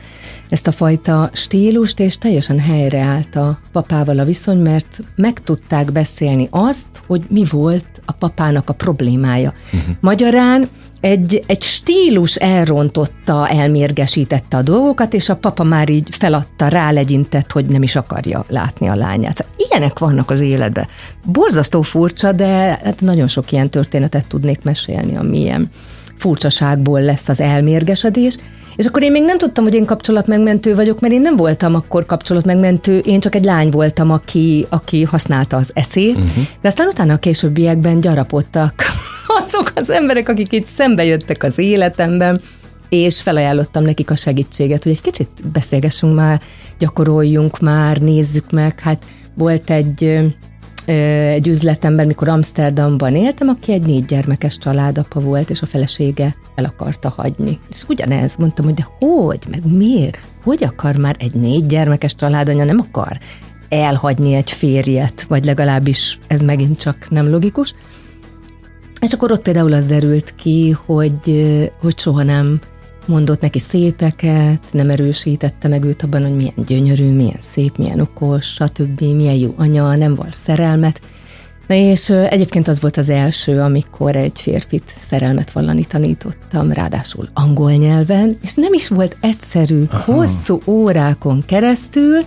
ezt 0.48 0.66
a 0.66 0.72
fajta 0.72 1.30
stílust, 1.32 2.00
és 2.00 2.18
teljesen 2.18 2.58
helyreállt 2.58 3.36
a 3.36 3.58
papával 3.72 4.18
a 4.18 4.24
viszony, 4.24 4.58
mert 4.58 5.02
meg 5.16 5.38
tudták 5.38 5.92
beszélni 5.92 6.48
azt, 6.50 6.88
hogy 7.06 7.24
mi 7.28 7.44
volt 7.50 7.86
a 8.04 8.12
papának 8.12 8.70
a 8.70 8.74
problémája. 8.74 9.52
Uh-huh. 9.72 9.94
Magyarán 10.00 10.68
egy, 11.00 11.44
egy 11.46 11.62
stílus 11.62 12.34
elrontotta, 12.34 13.48
elmérgesítette 13.48 14.56
a 14.56 14.62
dolgokat, 14.62 15.14
és 15.14 15.28
a 15.28 15.36
papa 15.36 15.64
már 15.64 15.90
így 15.90 16.08
feladta, 16.10 16.68
rálegyintett, 16.68 17.52
hogy 17.52 17.66
nem 17.66 17.82
is 17.82 17.96
akarja 17.96 18.44
látni 18.48 18.88
a 18.88 18.94
lányát. 18.94 19.36
Szóval 19.36 19.54
ilyenek 19.68 19.98
vannak 19.98 20.30
az 20.30 20.40
életben. 20.40 20.86
Borzasztó 21.24 21.82
furcsa, 21.82 22.32
de 22.32 22.46
hát 22.84 23.00
nagyon 23.00 23.28
sok 23.28 23.52
ilyen 23.52 23.70
történetet 23.70 24.26
tudnék 24.26 24.62
mesélni, 24.62 25.16
ami 25.16 25.40
ilyen 25.40 25.70
furcsaságból 26.16 27.00
lesz 27.00 27.28
az 27.28 27.40
elmérgesedés. 27.40 28.36
És 28.76 28.86
akkor 28.86 29.02
én 29.02 29.10
még 29.10 29.22
nem 29.22 29.38
tudtam, 29.38 29.64
hogy 29.64 29.74
én 29.74 29.84
kapcsolatmegmentő 29.84 30.74
vagyok, 30.74 31.00
mert 31.00 31.12
én 31.14 31.20
nem 31.20 31.36
voltam 31.36 31.74
akkor 31.74 32.06
kapcsolatmegmentő, 32.06 32.98
én 32.98 33.20
csak 33.20 33.34
egy 33.34 33.44
lány 33.44 33.70
voltam, 33.70 34.10
aki, 34.10 34.66
aki 34.68 35.02
használta 35.02 35.56
az 35.56 35.70
eszét, 35.74 36.14
uh-huh. 36.14 36.44
de 36.60 36.68
aztán 36.68 36.86
utána 36.86 37.12
a 37.12 37.16
későbbiekben 37.16 38.00
gyarapodtak 38.00 38.84
azok 39.46 39.72
az 39.74 39.90
emberek, 39.90 40.28
akik 40.28 40.52
itt 40.52 40.66
szembe 40.66 41.04
jöttek 41.04 41.42
az 41.42 41.58
életemben, 41.58 42.40
és 42.88 43.22
felajánlottam 43.22 43.82
nekik 43.82 44.10
a 44.10 44.16
segítséget, 44.16 44.82
hogy 44.82 44.92
egy 44.92 45.00
kicsit 45.00 45.28
beszélgessünk 45.52 46.14
már, 46.14 46.40
gyakoroljunk 46.78 47.60
már, 47.60 47.98
nézzük 47.98 48.50
meg. 48.50 48.80
Hát 48.80 49.04
volt 49.34 49.70
egy, 49.70 50.18
egy 50.86 51.48
üzletember, 51.48 52.06
mikor 52.06 52.28
Amsterdamban 52.28 53.14
éltem, 53.14 53.48
aki 53.48 53.72
egy 53.72 53.82
négy 53.82 54.04
gyermekes 54.04 54.58
családapa 54.58 55.20
volt, 55.20 55.50
és 55.50 55.62
a 55.62 55.66
felesége 55.66 56.34
el 56.54 56.64
akarta 56.64 57.12
hagyni. 57.16 57.58
És 57.70 57.84
ugyanez 57.88 58.36
mondtam, 58.38 58.64
hogy 58.64 58.74
de 58.74 58.88
hogy, 58.98 59.40
meg 59.50 59.72
miért? 59.72 60.18
Hogy 60.44 60.64
akar 60.64 60.96
már 60.96 61.16
egy 61.18 61.34
négy 61.34 61.66
gyermekes 61.66 62.14
családanya, 62.14 62.64
nem 62.64 62.86
akar 62.88 63.18
elhagyni 63.68 64.34
egy 64.34 64.50
férjet, 64.50 65.22
vagy 65.28 65.44
legalábbis 65.44 66.18
ez 66.26 66.40
megint 66.40 66.78
csak 66.78 67.10
nem 67.10 67.30
logikus. 67.30 67.74
És 69.06 69.12
akkor 69.12 69.32
ott 69.32 69.42
például 69.42 69.72
az 69.72 69.86
derült 69.86 70.34
ki, 70.34 70.76
hogy, 70.86 71.46
hogy 71.80 71.98
soha 71.98 72.22
nem 72.22 72.60
mondott 73.04 73.40
neki 73.40 73.58
szépeket, 73.58 74.60
nem 74.72 74.90
erősítette 74.90 75.68
meg 75.68 75.84
őt 75.84 76.02
abban, 76.02 76.22
hogy 76.22 76.36
milyen 76.36 76.54
gyönyörű, 76.66 77.10
milyen 77.10 77.40
szép, 77.40 77.76
milyen 77.76 78.00
okos, 78.00 78.46
stb., 78.46 79.00
milyen 79.00 79.34
jó 79.34 79.54
anya, 79.56 79.96
nem 79.96 80.14
volt 80.14 80.34
szerelmet. 80.34 81.00
Na 81.66 81.74
és 81.74 82.10
egyébként 82.10 82.68
az 82.68 82.80
volt 82.80 82.96
az 82.96 83.08
első, 83.08 83.60
amikor 83.60 84.16
egy 84.16 84.40
férfit 84.40 84.94
szerelmet 84.98 85.50
vallani 85.50 85.84
tanítottam, 85.84 86.72
ráadásul 86.72 87.28
angol 87.34 87.72
nyelven, 87.72 88.36
és 88.42 88.54
nem 88.54 88.72
is 88.72 88.88
volt 88.88 89.16
egyszerű, 89.20 89.84
Aha. 89.90 90.12
hosszú 90.12 90.60
órákon 90.64 91.44
keresztül, 91.46 92.24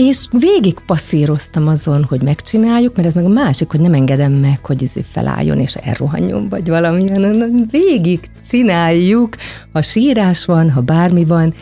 és 0.00 0.26
végig 0.30 0.78
passzíroztam 0.86 1.68
azon, 1.68 2.04
hogy 2.04 2.22
megcsináljuk, 2.22 2.96
mert 2.96 3.08
ez 3.08 3.14
meg 3.14 3.24
a 3.24 3.28
másik, 3.28 3.70
hogy 3.70 3.80
nem 3.80 3.94
engedem 3.94 4.32
meg, 4.32 4.58
hogy 4.62 4.82
ez 4.82 5.02
felálljon 5.12 5.58
és 5.58 5.74
elrohanjon, 5.74 6.48
vagy 6.48 6.68
valamilyen. 6.68 7.68
Végig 7.70 8.20
csináljuk, 8.48 9.36
ha 9.72 9.82
sírás 9.82 10.44
van, 10.44 10.70
ha 10.70 10.80
bármi 10.80 11.24
van. 11.24 11.54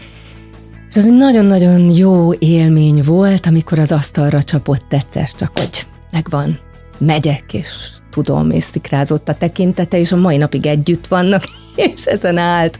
És 0.89 0.97
ez 0.97 1.05
egy 1.05 1.17
nagyon-nagyon 1.17 1.91
jó 1.91 2.33
élmény 2.33 3.03
volt, 3.05 3.47
amikor 3.47 3.79
az 3.79 3.93
asztalra 3.93 4.43
csapott 4.43 4.93
egyszer 4.93 5.31
csak, 5.31 5.59
hogy 5.59 5.87
megvan, 6.11 6.59
megyek, 6.99 7.53
és 7.53 7.89
tudom, 8.11 8.51
és 8.51 8.65
szikrázott 8.65 9.29
a 9.29 9.35
tekintete, 9.35 9.99
és 9.99 10.13
a 10.13 10.17
mai 10.17 10.37
napig 10.37 10.67
együtt 10.67 11.07
vannak, 11.07 11.45
és 11.95 12.05
ezen 12.05 12.39
állt. 12.39 12.79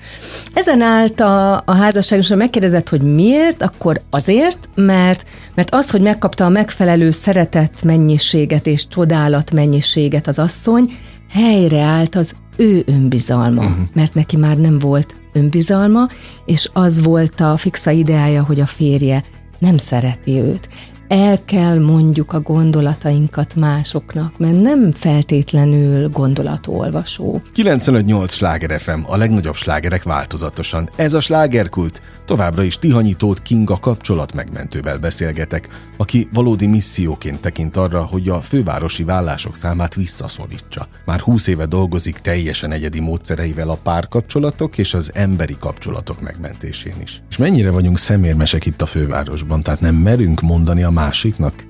Ezen 0.55 0.81
állt 0.81 1.21
a, 1.21 1.57
a 1.57 1.75
házasság, 1.75 2.19
és 2.19 2.29
ha 2.29 2.37
megkérdezett, 2.37 2.89
hogy 2.89 3.03
miért, 3.03 3.63
akkor 3.63 4.01
azért, 4.11 4.69
mert, 4.75 5.25
mert 5.55 5.75
az, 5.75 5.91
hogy 5.91 6.01
megkapta 6.01 6.45
a 6.45 6.49
megfelelő 6.49 7.11
szeretet 7.11 7.83
mennyiséget 7.83 8.67
és 8.67 8.89
csodálat 8.89 9.51
mennyiséget 9.51 10.27
az 10.27 10.39
asszony, 10.39 10.93
helyreállt 11.31 12.15
az 12.15 12.35
ő 12.57 12.83
önbizalma, 12.87 13.65
uh-huh. 13.65 13.87
mert 13.95 14.15
neki 14.15 14.37
már 14.37 14.57
nem 14.57 14.79
volt 14.79 15.17
önbizalma, 15.33 16.09
és 16.47 16.71
az 16.73 17.03
volt 17.03 17.41
a 17.41 17.57
fixa 17.57 17.91
ideája, 17.91 18.45
hogy 18.45 18.61
a 18.61 18.67
férje 18.67 19.25
nem 19.59 19.77
szereti 19.77 20.41
őt 20.41 20.69
el 21.09 21.45
kell 21.45 21.79
mondjuk 21.79 22.33
a 22.33 22.41
gondolatainkat 22.41 23.55
másoknak, 23.55 24.39
mert 24.39 24.61
nem 24.61 24.93
feltétlenül 24.93 26.09
gondolatolvasó. 26.09 27.41
95-8 27.55 28.29
sláger 28.29 28.81
FM, 28.81 29.01
a 29.07 29.17
legnagyobb 29.17 29.55
slágerek 29.55 30.03
változatosan. 30.03 30.91
Ez 30.97 31.13
a 31.13 31.21
slágerkult. 31.21 32.03
Továbbra 32.25 32.63
is 32.63 32.79
Tihanyítót 32.79 33.43
Kinga 33.43 33.77
kapcsolat 33.77 34.35
megmentővel 34.35 34.99
beszélgetek, 34.99 35.69
aki 35.97 36.29
valódi 36.33 36.67
misszióként 36.67 37.41
tekint 37.41 37.77
arra, 37.77 38.05
hogy 38.05 38.29
a 38.29 38.41
fővárosi 38.41 39.05
vállások 39.05 39.57
számát 39.57 39.95
visszaszorítsa. 39.95 40.89
Már 41.05 41.21
20 41.21 41.47
éve 41.47 41.67
dolgozik 41.67 42.19
teljesen 42.19 42.73
egyedi 42.73 43.01
módszereivel 43.01 43.69
a 43.69 43.79
párkapcsolatok 43.83 44.79
és 44.79 44.95
az 44.95 45.11
emberi 45.15 45.57
kapcsolatok 45.61 46.21
megmentésén 46.21 46.95
is. 47.03 47.23
És 47.29 47.37
mennyire 47.37 47.71
vagyunk 47.71 47.99
szemérmesek 47.99 48.67
itt 48.67 48.83
a 48.83 48.87
fővárosban, 48.87 49.63
tehát 49.63 49.81
nem 49.81 49.95
merünk 49.95 50.41
mondani 50.41 50.83
a 50.83 50.91
másiknak 50.99 51.67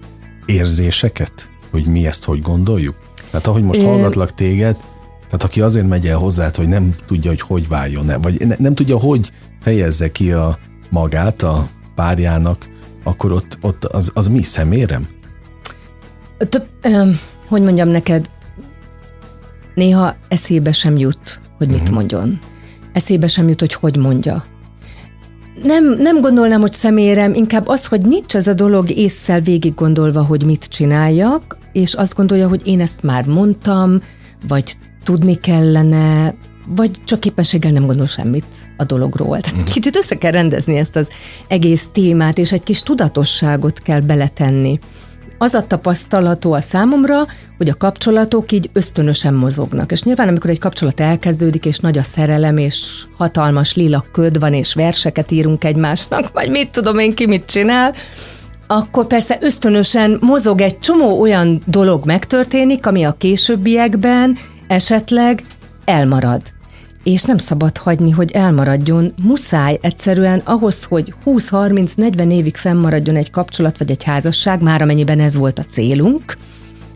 érzéseket, 0.46 1.50
hogy 1.70 1.84
mi 1.84 2.06
ezt 2.06 2.24
hogy 2.24 2.42
gondoljuk? 2.42 2.96
Tehát 3.30 3.46
ahogy 3.46 3.62
most 3.62 3.82
hallgatlak 3.82 4.34
téged, 4.34 4.76
tehát 5.26 5.42
aki 5.42 5.60
azért 5.60 5.88
megy 5.88 6.06
el 6.06 6.18
hozzá, 6.18 6.50
hogy 6.54 6.68
nem 6.68 6.94
tudja, 7.06 7.30
hogy 7.30 7.40
hogy 7.40 7.68
váljon 7.68 8.20
vagy 8.22 8.46
ne, 8.46 8.54
nem 8.58 8.74
tudja, 8.74 8.98
hogy 8.98 9.32
fejezze 9.60 10.12
ki 10.12 10.32
a 10.32 10.58
magát 10.90 11.42
a 11.42 11.68
párjának, 11.94 12.68
akkor 13.04 13.32
ott, 13.32 13.58
ott 13.60 13.84
az, 13.84 14.10
az 14.14 14.28
mi 14.28 14.42
szemérem? 14.42 15.08
Több, 16.38 16.66
hogy 17.48 17.62
mondjam 17.62 17.88
neked, 17.88 18.30
néha 19.74 20.16
eszébe 20.28 20.72
sem 20.72 20.96
jut, 20.96 21.40
hogy 21.58 21.68
mit 21.68 21.80
uh-huh. 21.80 21.94
mondjon. 21.94 22.40
Eszébe 22.92 23.26
sem 23.26 23.48
jut, 23.48 23.60
hogy 23.60 23.72
hogy 23.72 23.96
mondja 23.96 24.44
nem, 25.62 25.96
nem 25.98 26.20
gondolnám, 26.20 26.60
hogy 26.60 26.72
szemérem, 26.72 27.34
inkább 27.34 27.68
az, 27.68 27.86
hogy 27.86 28.00
nincs 28.00 28.36
ez 28.36 28.46
a 28.46 28.54
dolog 28.54 28.90
észszel 28.90 29.40
végig 29.40 29.74
gondolva, 29.74 30.22
hogy 30.22 30.44
mit 30.44 30.64
csináljak, 30.64 31.58
és 31.72 31.94
azt 31.94 32.14
gondolja, 32.14 32.48
hogy 32.48 32.66
én 32.66 32.80
ezt 32.80 33.02
már 33.02 33.26
mondtam, 33.26 34.02
vagy 34.48 34.76
tudni 35.04 35.34
kellene, 35.34 36.34
vagy 36.66 36.90
csak 37.04 37.20
képességgel 37.20 37.72
nem 37.72 37.86
gondol 37.86 38.06
semmit 38.06 38.44
a 38.76 38.84
dologról. 38.84 39.40
Tehát 39.40 39.56
mhm. 39.56 39.72
kicsit 39.72 39.96
össze 39.96 40.14
kell 40.14 40.30
rendezni 40.30 40.76
ezt 40.76 40.96
az 40.96 41.08
egész 41.48 41.88
témát, 41.92 42.38
és 42.38 42.52
egy 42.52 42.62
kis 42.62 42.82
tudatosságot 42.82 43.78
kell 43.78 44.00
beletenni 44.00 44.78
az 45.38 45.54
a 45.54 45.66
tapasztalató 45.66 46.52
a 46.52 46.60
számomra, 46.60 47.26
hogy 47.56 47.68
a 47.68 47.76
kapcsolatok 47.76 48.52
így 48.52 48.70
ösztönösen 48.72 49.34
mozognak. 49.34 49.92
És 49.92 50.02
nyilván, 50.02 50.28
amikor 50.28 50.50
egy 50.50 50.58
kapcsolat 50.58 51.00
elkezdődik, 51.00 51.64
és 51.64 51.78
nagy 51.78 51.98
a 51.98 52.02
szerelem, 52.02 52.56
és 52.56 53.04
hatalmas 53.16 53.74
lila 53.74 54.04
köd 54.12 54.38
van, 54.38 54.54
és 54.54 54.74
verseket 54.74 55.30
írunk 55.30 55.64
egymásnak, 55.64 56.30
vagy 56.38 56.50
mit 56.50 56.70
tudom 56.70 56.98
én 56.98 57.14
ki 57.14 57.26
mit 57.26 57.44
csinál, 57.44 57.94
akkor 58.66 59.06
persze 59.06 59.38
ösztönösen 59.40 60.18
mozog 60.20 60.60
egy 60.60 60.78
csomó 60.78 61.20
olyan 61.20 61.62
dolog 61.66 62.04
megtörténik, 62.04 62.86
ami 62.86 63.04
a 63.04 63.14
későbbiekben 63.18 64.36
esetleg 64.66 65.42
elmarad 65.84 66.42
és 67.12 67.22
nem 67.22 67.38
szabad 67.38 67.76
hagyni, 67.76 68.10
hogy 68.10 68.30
elmaradjon. 68.30 69.12
Muszáj 69.22 69.78
egyszerűen 69.80 70.42
ahhoz, 70.44 70.84
hogy 70.84 71.14
20-30-40 71.24 72.32
évig 72.32 72.56
fennmaradjon 72.56 73.16
egy 73.16 73.30
kapcsolat 73.30 73.78
vagy 73.78 73.90
egy 73.90 74.04
házasság, 74.04 74.62
már 74.62 74.82
amennyiben 74.82 75.20
ez 75.20 75.36
volt 75.36 75.58
a 75.58 75.62
célunk, 75.62 76.36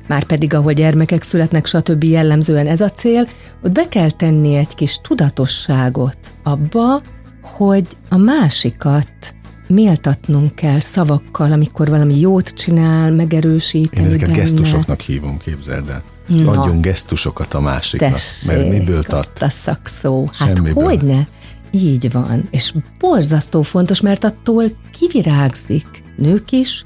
már 0.06 0.24
pedig 0.24 0.54
ahol 0.54 0.72
gyermekek 0.72 1.22
születnek, 1.22 1.66
stb. 1.66 2.04
jellemzően 2.04 2.66
ez 2.66 2.80
a 2.80 2.88
cél, 2.88 3.26
ott 3.62 3.72
be 3.72 3.88
kell 3.88 4.10
tenni 4.10 4.54
egy 4.54 4.74
kis 4.74 5.00
tudatosságot 5.02 6.18
abba, 6.42 7.02
hogy 7.42 7.86
a 8.08 8.16
másikat 8.16 9.34
méltatnunk 9.66 10.54
kell 10.54 10.80
szavakkal, 10.80 11.52
amikor 11.52 11.88
valami 11.88 12.20
jót 12.20 12.48
csinál, 12.48 13.10
megerősíteni 13.10 14.00
Én 14.00 14.06
ezeket 14.06 14.28
benne. 14.28 14.38
gesztusoknak 14.38 15.00
hívom, 15.00 15.38
képzeld 15.38 15.88
el. 15.88 16.11
Na. 16.26 16.50
Adjunk 16.50 16.84
gesztusokat 16.84 17.54
a 17.54 17.60
másiknak. 17.60 18.12
Tessék, 18.12 18.48
mert 18.48 18.68
miből 18.68 19.02
tart? 19.02 19.42
A 19.42 19.48
szakszó. 19.48 20.28
Hát 20.32 20.56
Semmiből. 20.56 20.84
hogyne? 20.84 21.28
Így 21.70 22.12
van. 22.12 22.48
És 22.50 22.74
borzasztó 22.98 23.62
fontos, 23.62 24.00
mert 24.00 24.24
attól 24.24 24.64
kivirágzik 24.98 25.86
nők 26.16 26.52
is, 26.52 26.84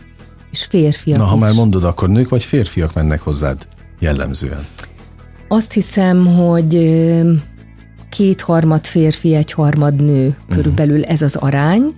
és 0.50 0.64
férfiak 0.64 1.18
Na, 1.18 1.24
is. 1.24 1.30
ha 1.30 1.36
már 1.36 1.52
mondod, 1.52 1.84
akkor 1.84 2.08
nők 2.08 2.28
vagy 2.28 2.44
férfiak 2.44 2.94
mennek 2.94 3.20
hozzád 3.20 3.66
jellemzően? 3.98 4.66
Azt 5.48 5.72
hiszem, 5.72 6.26
hogy 6.26 6.78
kétharmad 8.10 8.86
férfi, 8.86 9.34
egyharmad 9.34 9.94
nő 9.94 10.26
mhm. 10.26 10.56
körülbelül 10.56 11.04
ez 11.04 11.22
az 11.22 11.36
arány. 11.36 11.94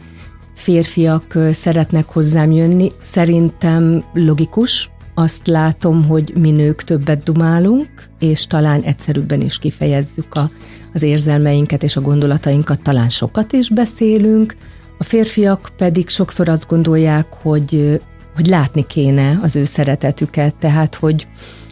Férfiak 0.54 1.38
szeretnek 1.50 2.08
hozzám 2.08 2.50
jönni, 2.50 2.92
szerintem 2.98 4.04
logikus, 4.12 4.90
azt 5.18 5.46
látom, 5.46 6.04
hogy 6.04 6.32
mi 6.36 6.50
nők 6.50 6.82
többet 6.82 7.22
dumálunk, 7.22 7.88
és 8.18 8.46
talán 8.46 8.82
egyszerűbben 8.82 9.40
is 9.40 9.58
kifejezzük 9.58 10.34
a, 10.34 10.50
az 10.92 11.02
érzelmeinket 11.02 11.82
és 11.82 11.96
a 11.96 12.00
gondolatainkat, 12.00 12.80
talán 12.80 13.08
sokat 13.08 13.52
is 13.52 13.70
beszélünk, 13.70 14.56
a 14.98 15.04
férfiak 15.04 15.70
pedig 15.76 16.08
sokszor 16.08 16.48
azt 16.48 16.68
gondolják, 16.68 17.26
hogy, 17.42 18.00
hogy 18.34 18.46
látni 18.46 18.86
kéne 18.86 19.38
az 19.42 19.56
ő 19.56 19.64
szeretetüket, 19.64 20.54
tehát 20.54 20.94
hogy, 20.94 21.26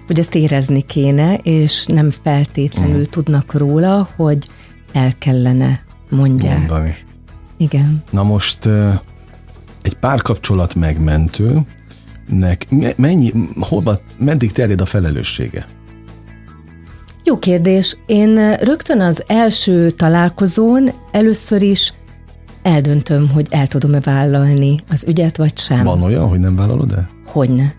hogy 0.06 0.18
ezt 0.18 0.34
érezni 0.34 0.82
kéne, 0.82 1.34
és 1.34 1.84
nem 1.86 2.10
feltétlenül 2.22 2.98
mm. 2.98 3.10
tudnak 3.10 3.52
róla, 3.54 4.08
hogy 4.16 4.48
el 4.92 5.12
kellene 5.18 5.80
mondják. 6.08 6.58
Mondani. 6.58 6.96
Igen. 7.56 8.02
Na 8.10 8.22
most 8.22 8.66
egy 9.82 9.94
párkapcsolat 10.00 10.74
megmentőnek 12.28 12.97
mennyi, 12.97 13.33
hova, 13.61 14.00
meddig 14.18 14.52
terjed 14.52 14.80
a 14.80 14.87
felelőssége? 14.87 15.66
Jó 17.25 17.38
kérdés. 17.38 17.97
Én 18.06 18.54
rögtön 18.56 19.00
az 19.00 19.25
első 19.26 19.90
találkozón 19.90 20.90
először 21.11 21.62
is 21.62 21.95
eldöntöm, 22.62 23.30
hogy 23.30 23.47
el 23.50 23.66
tudom-e 23.66 24.00
vállalni 24.00 24.78
az 24.88 25.04
ügyet, 25.09 25.37
vagy 25.37 25.59
sem. 25.59 25.85
Van 25.85 26.02
olyan, 26.02 26.28
hogy 26.28 26.38
nem 26.38 26.56
vállalod 26.56 26.92
el? 26.92 27.11
Hogyne. 27.26 27.75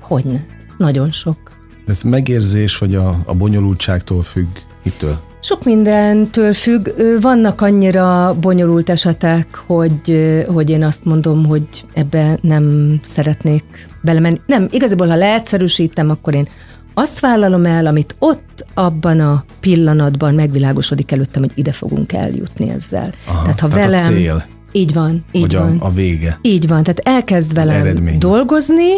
Hogyne. 0.00 0.46
Nagyon 0.78 1.10
sok. 1.10 1.52
Ez 1.86 2.02
megérzés, 2.02 2.78
vagy 2.78 2.94
a, 2.94 3.16
a 3.26 3.34
bonyolultságtól 3.34 4.22
függ? 4.22 4.48
Mitől? 4.84 5.27
Sok 5.40 5.64
mindentől 5.64 6.52
függ. 6.52 6.88
Vannak 7.20 7.60
annyira 7.60 8.36
bonyolult 8.40 8.90
esetek, 8.90 9.62
hogy, 9.66 10.44
hogy 10.48 10.70
én 10.70 10.84
azt 10.84 11.04
mondom, 11.04 11.46
hogy 11.46 11.68
ebbe 11.94 12.38
nem 12.42 12.94
szeretnék 13.02 13.88
belemenni. 14.02 14.40
Nem, 14.46 14.68
igazából, 14.70 15.06
ha 15.06 15.14
leegyszerűsítem, 15.14 16.10
akkor 16.10 16.34
én 16.34 16.48
azt 16.94 17.20
vállalom 17.20 17.64
el, 17.64 17.86
amit 17.86 18.16
ott 18.18 18.64
abban 18.74 19.20
a 19.20 19.44
pillanatban 19.60 20.34
megvilágosodik 20.34 21.12
előttem, 21.12 21.42
hogy 21.42 21.52
ide 21.54 21.72
fogunk 21.72 22.12
eljutni 22.12 22.70
ezzel. 22.70 23.12
Aha, 23.26 23.42
tehát 23.42 23.60
ha 23.60 23.68
tehát 23.68 23.84
velem... 23.84 24.12
A 24.12 24.16
cél. 24.16 24.44
Így 24.72 24.92
van, 24.92 25.24
így 25.32 25.52
van. 25.52 25.78
A, 25.78 25.86
a 25.86 25.90
vége. 25.90 26.38
Így 26.42 26.68
van, 26.68 26.82
tehát 26.82 26.98
elkezd 26.98 27.54
velem 27.54 28.18
dolgozni, 28.18 28.92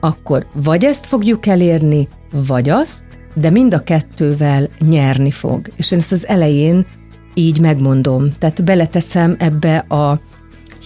akkor 0.00 0.46
vagy 0.52 0.84
ezt 0.84 1.06
fogjuk 1.06 1.46
elérni, 1.46 2.08
vagy 2.46 2.68
azt, 2.68 3.04
de 3.34 3.50
mind 3.50 3.74
a 3.74 3.78
kettővel 3.78 4.68
nyerni 4.78 5.30
fog. 5.30 5.72
És 5.76 5.92
én 5.92 5.98
ezt 5.98 6.12
az 6.12 6.26
elején 6.26 6.86
így 7.34 7.60
megmondom. 7.60 8.32
Tehát 8.38 8.64
beleteszem 8.64 9.36
ebbe 9.38 9.76
a 9.78 10.20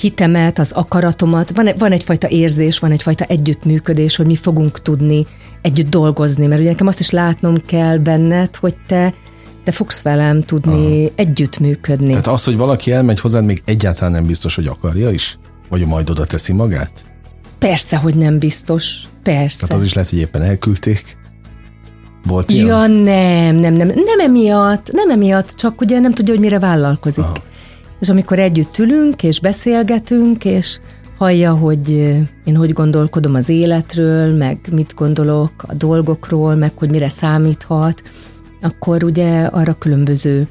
hitemet, 0.01 0.59
az 0.59 0.73
akaratomat, 0.73 1.51
van, 1.55 1.69
van 1.79 1.93
egyfajta 1.93 2.29
érzés, 2.29 2.79
van 2.79 2.91
egyfajta 2.91 3.25
együttműködés, 3.25 4.17
hogy 4.17 4.27
mi 4.27 4.37
fogunk 4.37 4.83
tudni 4.83 5.27
együtt 5.63 5.91
dolgozni, 5.91 6.47
mert 6.47 6.61
ugye 6.61 6.71
nekem 6.71 6.87
azt 6.87 7.01
is 7.01 7.11
látnom 7.11 7.55
kell 7.67 7.99
benned, 7.99 8.57
hogy 8.57 8.75
te 8.87 9.13
te 9.65 9.73
fogsz 9.73 10.03
velem 10.03 10.43
tudni 10.43 11.05
Aha. 11.05 11.13
együttműködni. 11.15 12.09
Tehát 12.09 12.27
az, 12.27 12.45
hogy 12.45 12.57
valaki 12.57 12.93
elmegy 12.93 13.21
hozzád, 13.21 13.45
még 13.45 13.63
egyáltalán 13.65 14.13
nem 14.13 14.27
biztos, 14.27 14.55
hogy 14.55 14.67
akarja 14.67 15.11
is? 15.11 15.39
Vagy 15.69 15.87
majd 15.87 16.11
oda 16.11 16.25
teszi 16.25 16.53
magát? 16.53 17.07
Persze, 17.59 17.97
hogy 17.97 18.15
nem 18.15 18.39
biztos. 18.39 19.03
Persze. 19.23 19.67
Tehát 19.67 19.83
az 19.83 19.85
is 19.85 19.93
lehet, 19.93 20.11
hogy 20.11 20.19
éppen 20.19 20.43
elküldték. 20.43 21.17
Volt 22.25 22.51
ilyen? 22.51 22.67
Ja, 22.67 22.87
nem, 22.87 23.57
nem, 23.57 23.75
nem, 23.75 23.87
nem 23.87 24.21
emiatt, 24.21 24.93
nem 24.93 25.11
emiatt, 25.11 25.51
csak 25.51 25.81
ugye 25.81 25.99
nem 25.99 26.13
tudja, 26.13 26.33
hogy 26.33 26.43
mire 26.43 26.59
vállalkozik. 26.59 27.25
Aha. 27.25 27.35
És 28.01 28.09
amikor 28.09 28.39
együtt 28.39 28.79
ülünk, 28.79 29.23
és 29.23 29.41
beszélgetünk, 29.41 30.45
és 30.45 30.79
hallja, 31.19 31.53
hogy 31.53 31.91
én 32.45 32.57
hogy 32.57 32.73
gondolkodom 32.73 33.35
az 33.35 33.49
életről, 33.49 34.37
meg 34.37 34.59
mit 34.73 34.95
gondolok 34.95 35.53
a 35.57 35.75
dolgokról, 35.75 36.55
meg 36.55 36.73
hogy 36.75 36.91
mire 36.91 37.09
számíthat, 37.09 38.03
akkor 38.61 39.05
ugye 39.05 39.45
arra 39.45 39.77
különböző 39.79 40.49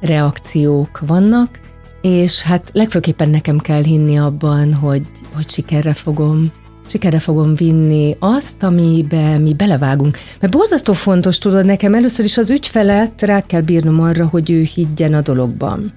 reakciók 0.00 1.00
vannak, 1.06 1.60
és 2.02 2.42
hát 2.42 2.70
legfőképpen 2.72 3.28
nekem 3.28 3.58
kell 3.58 3.82
hinni 3.82 4.18
abban, 4.18 4.74
hogy, 4.74 5.06
hogy 5.34 5.48
sikerre 5.48 5.94
fogom 5.94 6.52
sikerre 6.86 7.18
fogom 7.18 7.54
vinni 7.54 8.16
azt, 8.18 8.62
amibe 8.62 9.38
mi 9.38 9.54
belevágunk. 9.54 10.18
Mert 10.40 10.52
borzasztó 10.52 10.92
fontos, 10.92 11.38
tudod, 11.38 11.64
nekem 11.64 11.94
először 11.94 12.24
is 12.24 12.38
az 12.38 12.50
ügyfelet 12.50 13.22
rá 13.22 13.40
kell 13.40 13.60
bírnom 13.60 14.00
arra, 14.00 14.26
hogy 14.26 14.50
ő 14.50 14.62
higgyen 14.62 15.14
a 15.14 15.20
dologban. 15.20 15.92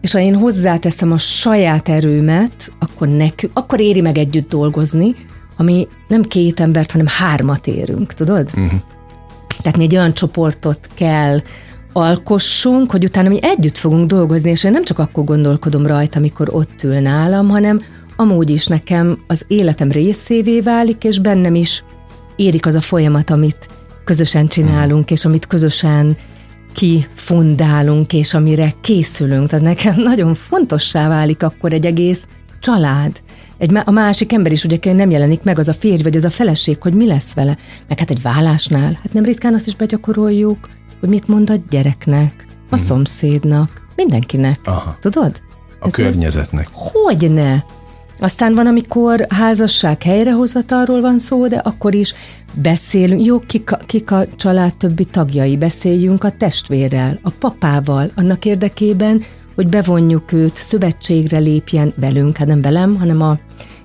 És 0.00 0.12
ha 0.12 0.18
én 0.18 0.34
hozzáteszem 0.34 1.12
a 1.12 1.18
saját 1.18 1.88
erőmet, 1.88 2.72
akkor, 2.78 3.08
nekünk, 3.08 3.52
akkor 3.54 3.80
éri 3.80 4.00
meg 4.00 4.18
együtt 4.18 4.48
dolgozni, 4.48 5.14
ami 5.56 5.88
nem 6.08 6.22
két 6.22 6.60
embert, 6.60 6.90
hanem 6.90 7.06
hármat 7.08 7.66
érünk, 7.66 8.14
tudod? 8.14 8.50
Uh-huh. 8.54 8.80
Tehát 9.62 9.78
mi 9.78 9.84
egy 9.84 9.96
olyan 9.96 10.12
csoportot 10.12 10.88
kell 10.94 11.40
alkossunk, 11.92 12.90
hogy 12.90 13.04
utána 13.04 13.28
mi 13.28 13.38
együtt 13.42 13.78
fogunk 13.78 14.06
dolgozni, 14.06 14.50
és 14.50 14.64
én 14.64 14.70
nem 14.70 14.84
csak 14.84 14.98
akkor 14.98 15.24
gondolkodom 15.24 15.86
rajta, 15.86 16.18
amikor 16.18 16.48
ott 16.52 16.82
ül 16.82 16.98
nálam, 16.98 17.48
hanem 17.48 17.80
amúgy 18.20 18.50
is 18.50 18.66
nekem 18.66 19.18
az 19.26 19.44
életem 19.48 19.90
részévé 19.90 20.60
válik, 20.60 21.04
és 21.04 21.18
bennem 21.18 21.54
is 21.54 21.84
érik 22.36 22.66
az 22.66 22.74
a 22.74 22.80
folyamat, 22.80 23.30
amit 23.30 23.68
közösen 24.04 24.46
csinálunk, 24.46 25.10
és 25.10 25.24
amit 25.24 25.46
közösen 25.46 26.16
kifundálunk, 26.72 28.12
és 28.12 28.34
amire 28.34 28.74
készülünk. 28.80 29.48
Tehát 29.48 29.64
nekem 29.64 29.94
nagyon 30.10 30.34
fontossá 30.34 31.08
válik 31.08 31.42
akkor 31.42 31.72
egy 31.72 31.86
egész 31.86 32.26
család. 32.60 33.22
Egy, 33.58 33.78
a 33.84 33.90
másik 33.90 34.32
ember 34.32 34.52
is 34.52 34.64
ugye 34.64 34.94
nem 34.94 35.10
jelenik 35.10 35.42
meg, 35.42 35.58
az 35.58 35.68
a 35.68 35.74
férj, 35.74 36.02
vagy 36.02 36.16
az 36.16 36.24
a 36.24 36.30
feleség, 36.30 36.82
hogy 36.82 36.94
mi 36.94 37.06
lesz 37.06 37.34
vele. 37.34 37.56
Meg 37.88 37.98
hát 37.98 38.10
egy 38.10 38.22
vállásnál, 38.22 38.98
hát 39.02 39.12
nem 39.12 39.24
ritkán 39.24 39.54
azt 39.54 39.66
is 39.66 39.74
begyakoroljuk, 39.74 40.58
hogy 41.00 41.08
mit 41.08 41.28
mond 41.28 41.50
a 41.50 41.54
gyereknek, 41.70 42.46
a 42.70 42.74
mm. 42.74 42.78
szomszédnak, 42.78 43.82
mindenkinek. 43.96 44.60
Aha. 44.64 44.96
Tudod? 45.00 45.40
A 45.80 45.86
ez, 45.86 45.92
környezetnek. 45.92 46.68
Ez, 46.74 46.90
hogyne? 46.92 47.64
Aztán 48.20 48.54
van, 48.54 48.66
amikor 48.66 49.26
házasság 49.28 50.02
helyrehozatalról 50.02 51.00
van 51.00 51.18
szó, 51.18 51.46
de 51.46 51.56
akkor 51.56 51.94
is 51.94 52.14
beszélünk, 52.54 53.24
jó, 53.24 53.38
kik 53.38 53.72
a, 53.72 53.76
kik 53.86 54.10
a 54.10 54.26
család 54.36 54.74
többi 54.74 55.04
tagjai, 55.04 55.56
beszéljünk 55.56 56.24
a 56.24 56.30
testvérrel, 56.30 57.18
a 57.22 57.30
papával, 57.30 58.10
annak 58.16 58.44
érdekében, 58.44 59.22
hogy 59.54 59.66
bevonjuk 59.66 60.32
őt, 60.32 60.56
szövetségre 60.56 61.38
lépjen 61.38 61.92
velünk, 61.96 62.36
hát 62.36 62.48
nem 62.48 62.60
velem, 62.60 62.96
hanem 62.96 63.22
a 63.22 63.38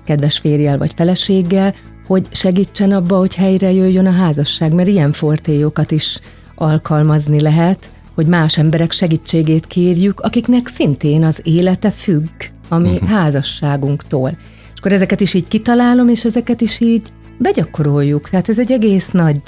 kedves 0.04 0.38
férjel 0.38 0.78
vagy 0.78 0.92
feleséggel, 0.96 1.74
hogy 2.06 2.26
segítsen 2.30 2.92
abba, 2.92 3.18
hogy 3.18 3.34
helyre 3.34 3.72
jöjjön 3.72 4.06
a 4.06 4.12
házasság, 4.12 4.72
mert 4.72 4.88
ilyen 4.88 5.12
fortéjokat 5.12 5.90
is 5.90 6.20
alkalmazni 6.54 7.40
lehet, 7.40 7.88
hogy 8.14 8.26
más 8.26 8.58
emberek 8.58 8.92
segítségét 8.92 9.66
kérjük, 9.66 10.20
akiknek 10.20 10.66
szintén 10.66 11.24
az 11.24 11.40
élete 11.44 11.90
függ 11.90 12.28
a 12.68 12.78
mi 12.78 12.88
uh-huh. 12.88 13.08
házasságunktól. 13.08 14.30
És 14.72 14.78
akkor 14.78 14.92
ezeket 14.92 15.20
is 15.20 15.34
így 15.34 15.48
kitalálom, 15.48 16.08
és 16.08 16.24
ezeket 16.24 16.60
is 16.60 16.80
így 16.80 17.12
begyakoroljuk. 17.38 18.28
Tehát 18.28 18.48
ez 18.48 18.58
egy 18.58 18.72
egész 18.72 19.10
nagy, 19.10 19.40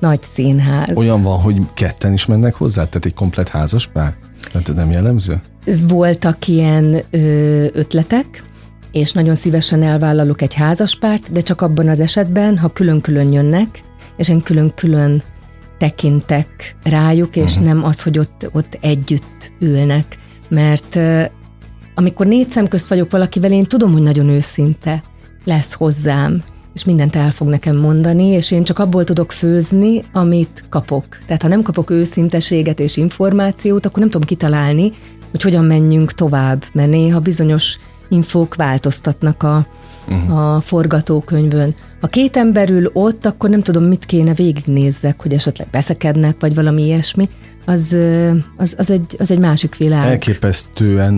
nagy 0.00 0.22
színház. 0.22 0.96
Olyan 0.96 1.22
van, 1.22 1.40
hogy 1.40 1.60
ketten 1.74 2.12
is 2.12 2.26
mennek 2.26 2.54
hozzá? 2.54 2.84
Tehát 2.84 3.04
egy 3.04 3.14
komplet 3.14 3.48
házas 3.48 3.86
pár? 3.86 4.14
Tehát 4.52 4.68
ez 4.68 4.74
nem 4.74 4.90
jellemző? 4.90 5.42
Voltak 5.88 6.46
ilyen 6.48 6.96
ö, 7.10 7.66
ötletek, 7.72 8.44
és 8.92 9.12
nagyon 9.12 9.34
szívesen 9.34 9.82
elvállalok 9.82 10.42
egy 10.42 10.54
házaspárt, 10.54 11.32
de 11.32 11.40
csak 11.40 11.60
abban 11.60 11.88
az 11.88 12.00
esetben, 12.00 12.58
ha 12.58 12.68
külön-külön 12.68 13.32
jönnek, 13.32 13.82
és 14.16 14.28
én 14.28 14.42
külön-külön 14.42 15.22
tekintek 15.78 16.76
rájuk, 16.82 17.36
és 17.36 17.50
uh-huh. 17.50 17.66
nem 17.66 17.84
az, 17.84 18.02
hogy 18.02 18.18
ott, 18.18 18.48
ott 18.52 18.78
együtt 18.80 19.52
ülnek. 19.60 20.16
Mert 20.48 20.98
amikor 21.94 22.26
négy 22.26 22.48
szem 22.48 22.68
közt 22.68 22.88
vagyok 22.88 23.10
valakivel, 23.10 23.52
én 23.52 23.64
tudom, 23.64 23.92
hogy 23.92 24.02
nagyon 24.02 24.28
őszinte 24.28 25.02
lesz 25.44 25.72
hozzám, 25.72 26.42
és 26.74 26.84
mindent 26.84 27.16
el 27.16 27.30
fog 27.30 27.48
nekem 27.48 27.76
mondani, 27.76 28.24
és 28.24 28.50
én 28.50 28.64
csak 28.64 28.78
abból 28.78 29.04
tudok 29.04 29.32
főzni, 29.32 30.04
amit 30.12 30.64
kapok. 30.68 31.04
Tehát 31.26 31.42
ha 31.42 31.48
nem 31.48 31.62
kapok 31.62 31.90
őszinteséget 31.90 32.80
és 32.80 32.96
információt, 32.96 33.86
akkor 33.86 33.98
nem 33.98 34.10
tudom 34.10 34.26
kitalálni, 34.26 34.92
hogy 35.30 35.42
hogyan 35.42 35.64
menjünk 35.64 36.12
tovább, 36.12 36.64
mert 36.72 36.90
néha 36.90 37.20
bizonyos 37.20 37.78
infók 38.08 38.54
változtatnak 38.54 39.42
a, 39.42 39.66
uh-huh. 40.08 40.38
a 40.38 40.60
forgatókönyvön. 40.60 41.74
Ha 42.00 42.06
két 42.06 42.36
ember 42.36 42.70
ül 42.70 42.90
ott, 42.92 43.26
akkor 43.26 43.50
nem 43.50 43.62
tudom, 43.62 43.84
mit 43.84 44.04
kéne 44.04 44.34
végignézzek, 44.34 45.22
hogy 45.22 45.32
esetleg 45.32 45.68
veszekednek, 45.70 46.36
vagy 46.40 46.54
valami 46.54 46.82
ilyesmi 46.82 47.28
az, 47.64 47.96
az, 48.56 48.74
az, 48.78 48.90
egy, 48.90 49.16
az 49.18 49.30
egy 49.30 49.38
másik 49.38 49.76
világ. 49.76 50.06
Elképesztően 50.06 51.14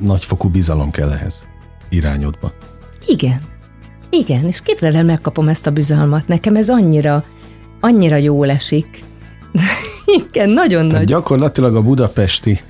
nagyfokú 0.00 0.48
bizalom 0.48 0.90
kell 0.90 1.10
ehhez 1.10 1.46
irányodba. 1.88 2.52
Igen. 3.06 3.40
Igen, 4.10 4.44
és 4.44 4.60
képzeld 4.60 4.94
el, 4.94 5.04
megkapom 5.04 5.48
ezt 5.48 5.66
a 5.66 5.70
bizalmat. 5.70 6.28
Nekem 6.28 6.56
ez 6.56 6.70
annyira, 6.70 7.24
annyira 7.80 8.16
jól 8.16 8.50
esik. 8.50 9.04
Igen, 10.30 10.48
nagyon 10.48 10.86
nagy. 10.86 11.04
Gyakorlatilag 11.04 11.76
a 11.76 11.82
budapesti 11.82 12.60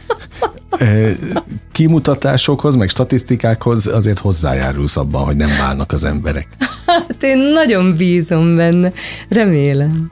kimutatásokhoz, 1.73 2.75
meg 2.75 2.89
statisztikákhoz 2.89 3.87
azért 3.87 4.19
hozzájárulsz 4.19 4.97
abban, 4.97 5.25
hogy 5.25 5.37
nem 5.37 5.51
válnak 5.59 5.93
az 5.93 6.05
emberek. 6.05 6.49
Hát 6.87 7.23
én 7.23 7.39
nagyon 7.39 7.97
bízom 7.97 8.57
benne, 8.57 8.93
remélem. 9.29 10.11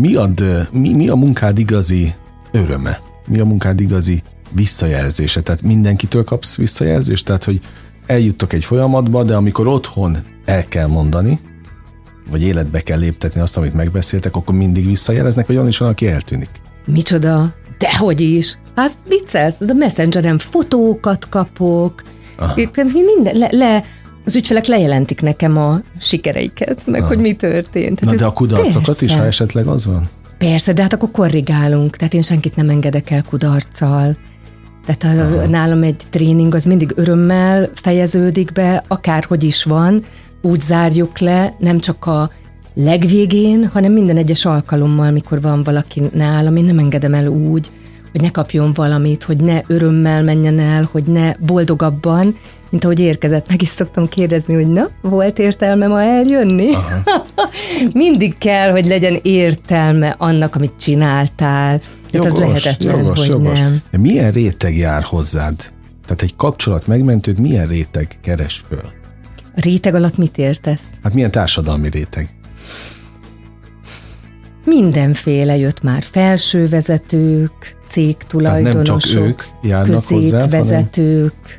Mi, 0.00 0.14
ad, 0.14 0.68
mi, 0.72 0.94
mi 0.94 1.08
a 1.08 1.14
munkád 1.14 1.58
igazi 1.58 2.14
öröme? 2.52 3.00
Mi 3.26 3.38
a 3.38 3.44
munkád 3.44 3.80
igazi 3.80 4.22
visszajelzése? 4.50 5.40
Tehát 5.40 5.62
mindenkitől 5.62 6.24
kapsz 6.24 6.56
visszajelzést? 6.56 7.24
Tehát, 7.24 7.44
hogy 7.44 7.60
eljuttok 8.06 8.52
egy 8.52 8.64
folyamatba, 8.64 9.24
de 9.24 9.36
amikor 9.36 9.66
otthon 9.66 10.16
el 10.44 10.64
kell 10.64 10.86
mondani, 10.86 11.40
vagy 12.30 12.42
életbe 12.42 12.80
kell 12.80 12.98
léptetni 12.98 13.40
azt, 13.40 13.56
amit 13.56 13.74
megbeszéltek, 13.74 14.36
akkor 14.36 14.54
mindig 14.54 14.86
visszajeleznek, 14.86 15.46
vagy 15.46 15.56
olyan 15.56 15.68
is 15.68 15.78
van, 15.78 15.88
aki 15.88 16.06
eltűnik. 16.06 16.50
Micsoda? 16.86 17.54
Dehogy 17.78 18.20
is. 18.20 18.58
Hát 18.74 18.92
viccelsz, 19.06 19.56
de 19.60 19.72
messengeren 19.72 20.38
fotókat 20.38 21.28
kapok, 21.28 22.02
Aha. 22.36 22.54
minden, 22.92 23.36
le, 23.36 23.48
le, 23.50 23.84
az 24.28 24.36
ügyfelek 24.36 24.66
lejelentik 24.66 25.22
nekem 25.22 25.56
a 25.56 25.80
sikereiket, 25.98 26.86
meg 26.86 27.00
Aha. 27.00 27.08
hogy 27.08 27.18
mi 27.18 27.32
történt. 27.32 28.00
Na 28.00 28.14
de 28.14 28.24
a 28.24 28.32
kudarcokat 28.32 28.84
persze. 28.84 29.04
is, 29.04 29.14
ha 29.14 29.24
esetleg 29.24 29.66
az 29.66 29.86
van? 29.86 30.08
Persze, 30.38 30.72
de 30.72 30.82
hát 30.82 30.92
akkor 30.92 31.10
korrigálunk, 31.10 31.96
tehát 31.96 32.14
én 32.14 32.22
senkit 32.22 32.56
nem 32.56 32.68
engedek 32.68 33.10
el 33.10 33.22
kudarccal. 33.22 34.16
Tehát 34.86 35.18
a, 35.18 35.46
nálam 35.46 35.82
egy 35.82 36.02
tréning 36.10 36.54
az 36.54 36.64
mindig 36.64 36.92
örömmel 36.96 37.70
fejeződik 37.74 38.52
be, 38.52 38.84
akárhogy 38.88 39.44
is 39.44 39.64
van, 39.64 40.04
úgy 40.42 40.60
zárjuk 40.60 41.18
le, 41.18 41.56
nem 41.58 41.78
csak 41.78 42.06
a 42.06 42.30
legvégén, 42.74 43.68
hanem 43.72 43.92
minden 43.92 44.16
egyes 44.16 44.44
alkalommal, 44.44 45.10
mikor 45.10 45.40
van 45.40 45.62
valaki 45.62 46.02
nálam, 46.12 46.56
én 46.56 46.64
nem 46.64 46.78
engedem 46.78 47.14
el 47.14 47.26
úgy, 47.26 47.70
hogy 48.12 48.20
ne 48.20 48.30
kapjon 48.30 48.72
valamit, 48.72 49.24
hogy 49.24 49.36
ne 49.36 49.60
örömmel 49.66 50.22
menjen 50.22 50.58
el, 50.58 50.88
hogy 50.92 51.04
ne 51.04 51.32
boldogabban, 51.38 52.36
mint 52.70 52.84
ahogy 52.84 53.00
érkezett. 53.00 53.48
Meg 53.48 53.62
is 53.62 53.68
szoktam 53.68 54.08
kérdezni, 54.08 54.54
hogy 54.54 54.68
na, 54.68 54.82
volt 55.00 55.38
értelme 55.38 55.86
ma 55.86 56.02
eljönni? 56.02 56.70
Mindig 57.92 58.38
kell, 58.38 58.70
hogy 58.70 58.86
legyen 58.86 59.18
értelme 59.22 60.14
annak, 60.18 60.54
amit 60.54 60.72
csináltál. 60.78 61.80
Jogos, 62.10 62.10
Tehát 62.10 62.26
az 62.26 62.62
lehetetlen, 62.62 62.98
jogos, 62.98 63.18
hogy 63.18 63.28
jogos. 63.28 63.58
nem. 63.58 63.80
De 63.90 63.98
milyen 63.98 64.30
réteg 64.32 64.76
jár 64.76 65.02
hozzád? 65.02 65.56
Tehát 66.04 66.22
egy 66.22 66.36
kapcsolat 66.36 66.86
megmentőt 66.86 67.38
milyen 67.38 67.66
réteg 67.66 68.18
keres 68.22 68.64
föl? 68.68 68.90
A 69.56 69.60
réteg 69.60 69.94
alatt 69.94 70.16
mit 70.16 70.38
értesz? 70.38 70.82
Hát 71.02 71.14
milyen 71.14 71.30
társadalmi 71.30 71.88
réteg? 71.88 72.28
Mindenféle 74.64 75.56
jött 75.56 75.82
már 75.82 76.02
felsővezetők, 76.02 77.76
cégtulajdonosok, 77.88 78.84
Tehát 78.84 78.86
nem 78.86 78.98
csak 78.98 79.22
ők 79.22 79.70
járnak 79.70 79.94
középvezetők. 79.94 81.32
Hozzá, 81.42 81.57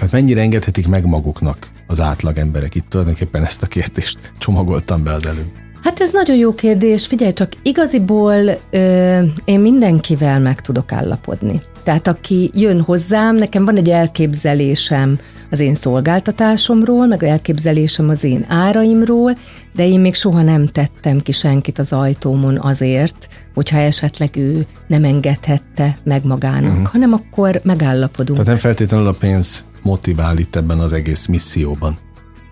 Tehát 0.00 0.14
mennyire 0.14 0.40
engedhetik 0.40 0.88
meg 0.88 1.06
maguknak 1.06 1.68
az 1.86 2.00
átlag 2.00 2.38
emberek? 2.38 2.74
Itt 2.74 2.88
tulajdonképpen 2.88 3.44
ezt 3.44 3.62
a 3.62 3.66
kérdést 3.66 4.18
csomagoltam 4.38 5.02
be 5.02 5.12
az 5.12 5.26
előbb. 5.26 5.52
Hát 5.82 6.00
ez 6.00 6.10
nagyon 6.12 6.36
jó 6.36 6.54
kérdés. 6.54 7.06
Figyelj 7.06 7.32
csak, 7.32 7.52
igaziból 7.62 8.60
ö, 8.70 9.22
én 9.44 9.60
mindenkivel 9.60 10.40
meg 10.40 10.60
tudok 10.60 10.92
állapodni. 10.92 11.60
Tehát 11.82 12.06
aki 12.06 12.50
jön 12.54 12.80
hozzám, 12.80 13.36
nekem 13.36 13.64
van 13.64 13.76
egy 13.76 13.90
elképzelésem 13.90 15.18
az 15.50 15.60
én 15.60 15.74
szolgáltatásomról, 15.74 17.06
meg 17.06 17.24
elképzelésem 17.24 18.08
az 18.08 18.24
én 18.24 18.44
áraimról, 18.48 19.36
de 19.74 19.86
én 19.86 20.00
még 20.00 20.14
soha 20.14 20.42
nem 20.42 20.66
tettem 20.66 21.18
ki 21.18 21.32
senkit 21.32 21.78
az 21.78 21.92
ajtómon 21.92 22.58
azért, 22.58 23.28
hogyha 23.54 23.78
esetleg 23.78 24.36
ő 24.36 24.66
nem 24.86 25.04
engedhette 25.04 25.98
meg 26.04 26.24
magának, 26.24 26.70
uh-huh. 26.70 26.86
hanem 26.86 27.12
akkor 27.12 27.60
megállapodunk. 27.64 28.38
Tehát 28.38 28.46
nem 28.46 28.56
feltétlenül 28.56 29.06
a 29.06 29.12
pénz 29.12 29.64
motivál 29.82 30.38
itt 30.38 30.56
ebben 30.56 30.78
az 30.78 30.92
egész 30.92 31.26
misszióban. 31.26 31.96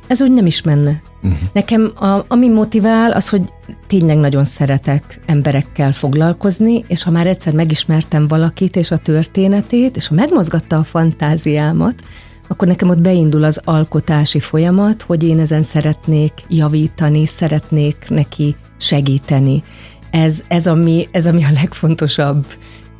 Ez 0.06 0.22
úgy 0.22 0.32
nem 0.32 0.46
is 0.46 0.62
menne. 0.62 1.02
Uh-huh. 1.22 1.38
Nekem 1.52 1.92
a, 1.94 2.24
ami 2.28 2.48
motivál, 2.48 3.12
az, 3.12 3.28
hogy 3.28 3.42
tényleg 3.86 4.16
nagyon 4.16 4.44
szeretek 4.44 5.20
emberekkel 5.26 5.92
foglalkozni, 5.92 6.84
és 6.88 7.02
ha 7.02 7.10
már 7.10 7.26
egyszer 7.26 7.52
megismertem 7.52 8.28
valakit 8.28 8.76
és 8.76 8.90
a 8.90 8.96
történetét, 8.96 9.96
és 9.96 10.06
ha 10.06 10.14
megmozgatta 10.14 10.76
a 10.76 10.84
fantáziámat, 10.84 12.04
akkor 12.48 12.68
nekem 12.68 12.88
ott 12.88 13.00
beindul 13.00 13.44
az 13.44 13.60
alkotási 13.64 14.40
folyamat, 14.40 15.02
hogy 15.02 15.24
én 15.24 15.38
ezen 15.38 15.62
szeretnék 15.62 16.32
javítani, 16.48 17.26
szeretnék 17.26 18.04
neki 18.08 18.56
segíteni. 18.76 19.62
Ez, 20.10 20.42
ez, 20.48 20.66
ami, 20.66 21.08
ez 21.10 21.26
ami 21.26 21.44
a 21.44 21.52
legfontosabb 21.52 22.46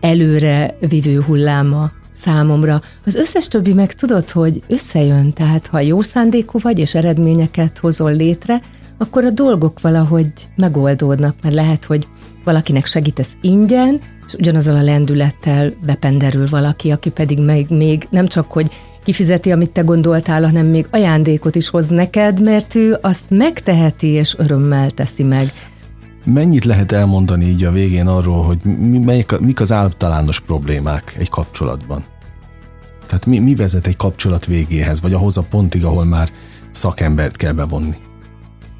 előre 0.00 0.76
vivő 0.88 1.20
hulláma 1.20 1.90
számomra. 2.18 2.80
Az 3.04 3.14
összes 3.14 3.48
többi 3.48 3.72
meg 3.72 3.92
tudod, 3.92 4.30
hogy 4.30 4.62
összejön, 4.68 5.32
tehát 5.32 5.66
ha 5.66 5.80
jó 5.80 6.00
szándékú 6.00 6.58
vagy, 6.62 6.78
és 6.78 6.94
eredményeket 6.94 7.78
hozol 7.78 8.14
létre, 8.14 8.62
akkor 8.98 9.24
a 9.24 9.30
dolgok 9.30 9.80
valahogy 9.80 10.32
megoldódnak, 10.56 11.34
mert 11.42 11.54
lehet, 11.54 11.84
hogy 11.84 12.06
valakinek 12.44 12.86
segítesz 12.86 13.36
ingyen, 13.40 14.00
és 14.26 14.32
ugyanazzal 14.34 14.76
a 14.76 14.82
lendülettel 14.82 15.72
bependerül 15.86 16.46
valaki, 16.50 16.90
aki 16.90 17.10
pedig 17.10 17.40
még, 17.40 17.66
még 17.68 18.06
nem 18.10 18.26
csak, 18.26 18.52
hogy 18.52 18.70
kifizeti, 19.04 19.52
amit 19.52 19.72
te 19.72 19.80
gondoltál, 19.80 20.42
hanem 20.42 20.66
még 20.66 20.86
ajándékot 20.90 21.54
is 21.54 21.68
hoz 21.68 21.88
neked, 21.88 22.42
mert 22.44 22.74
ő 22.74 22.96
azt 23.00 23.24
megteheti 23.28 24.06
és 24.06 24.34
örömmel 24.38 24.90
teszi 24.90 25.22
meg. 25.22 25.52
Mennyit 26.32 26.64
lehet 26.64 26.92
elmondani 26.92 27.44
így 27.44 27.64
a 27.64 27.70
végén 27.70 28.06
arról, 28.06 28.42
hogy 28.42 28.58
mi, 28.62 28.98
melyik, 28.98 29.38
mik 29.38 29.60
az 29.60 29.72
általános 29.72 30.40
problémák 30.40 31.16
egy 31.18 31.28
kapcsolatban? 31.28 32.04
Tehát 33.06 33.26
mi, 33.26 33.38
mi 33.38 33.54
vezet 33.54 33.86
egy 33.86 33.96
kapcsolat 33.96 34.46
végéhez, 34.46 35.00
vagy 35.00 35.12
ahhoz 35.12 35.36
a 35.36 35.46
pontig, 35.50 35.84
ahol 35.84 36.04
már 36.04 36.28
szakembert 36.72 37.36
kell 37.36 37.52
bevonni? 37.52 37.94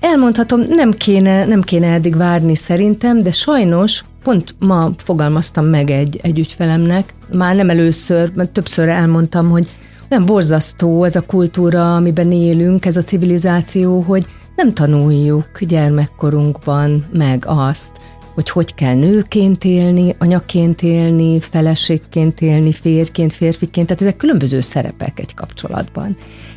Elmondhatom, 0.01 0.61
nem 0.69 0.91
kéne, 0.91 1.45
nem 1.45 1.63
kéne 1.63 1.87
eddig 1.87 2.17
várni 2.17 2.55
szerintem, 2.55 3.23
de 3.23 3.31
sajnos 3.31 4.05
pont 4.23 4.55
ma 4.59 4.91
fogalmaztam 4.97 5.65
meg 5.65 5.91
egy, 5.91 6.21
egy 6.23 6.39
ügyfelemnek, 6.39 7.15
már 7.33 7.57
nem 7.57 7.71
először, 7.71 8.33
mert 8.35 8.51
többször 8.51 8.89
elmondtam, 8.89 9.51
hogy 9.51 9.69
olyan 10.11 10.25
borzasztó 10.25 11.05
ez 11.05 11.17
a 11.17 11.21
kultúra, 11.21 11.95
amiben 11.95 12.33
élünk, 12.33 12.87
ez 12.87 12.97
a 12.97 13.03
civilizáció, 13.03 14.01
hogy 14.01 14.27
nem 14.59 14.75
tanuljuk 14.75 15.61
gyermekkorunkban 15.61 17.07
meg 17.13 17.45
azt, 17.47 17.97
hogy 18.35 18.51
hogy 18.51 18.75
kell 18.75 18.95
nőként 18.95 19.65
élni, 19.65 20.15
anyaként 20.19 20.83
élni, 20.83 21.41
feleségként 21.41 22.41
élni, 22.41 22.73
férként, 22.73 23.33
férfiként, 23.33 23.87
tehát 23.87 24.03
ezek 24.03 24.17
különböző 24.17 24.61
szerepek 24.61 25.21
egy 25.21 25.35
kapcsolatban. 25.35 26.17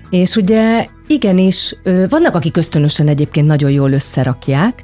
És 0.10 0.36
ugye 0.36 0.88
igenis, 1.08 1.76
vannak, 2.10 2.36
akik 2.36 2.58
ösztönösen 2.58 3.08
egyébként 3.08 3.48
nagyon 3.48 3.72
jól 3.72 3.92
összerakják, 3.92 4.84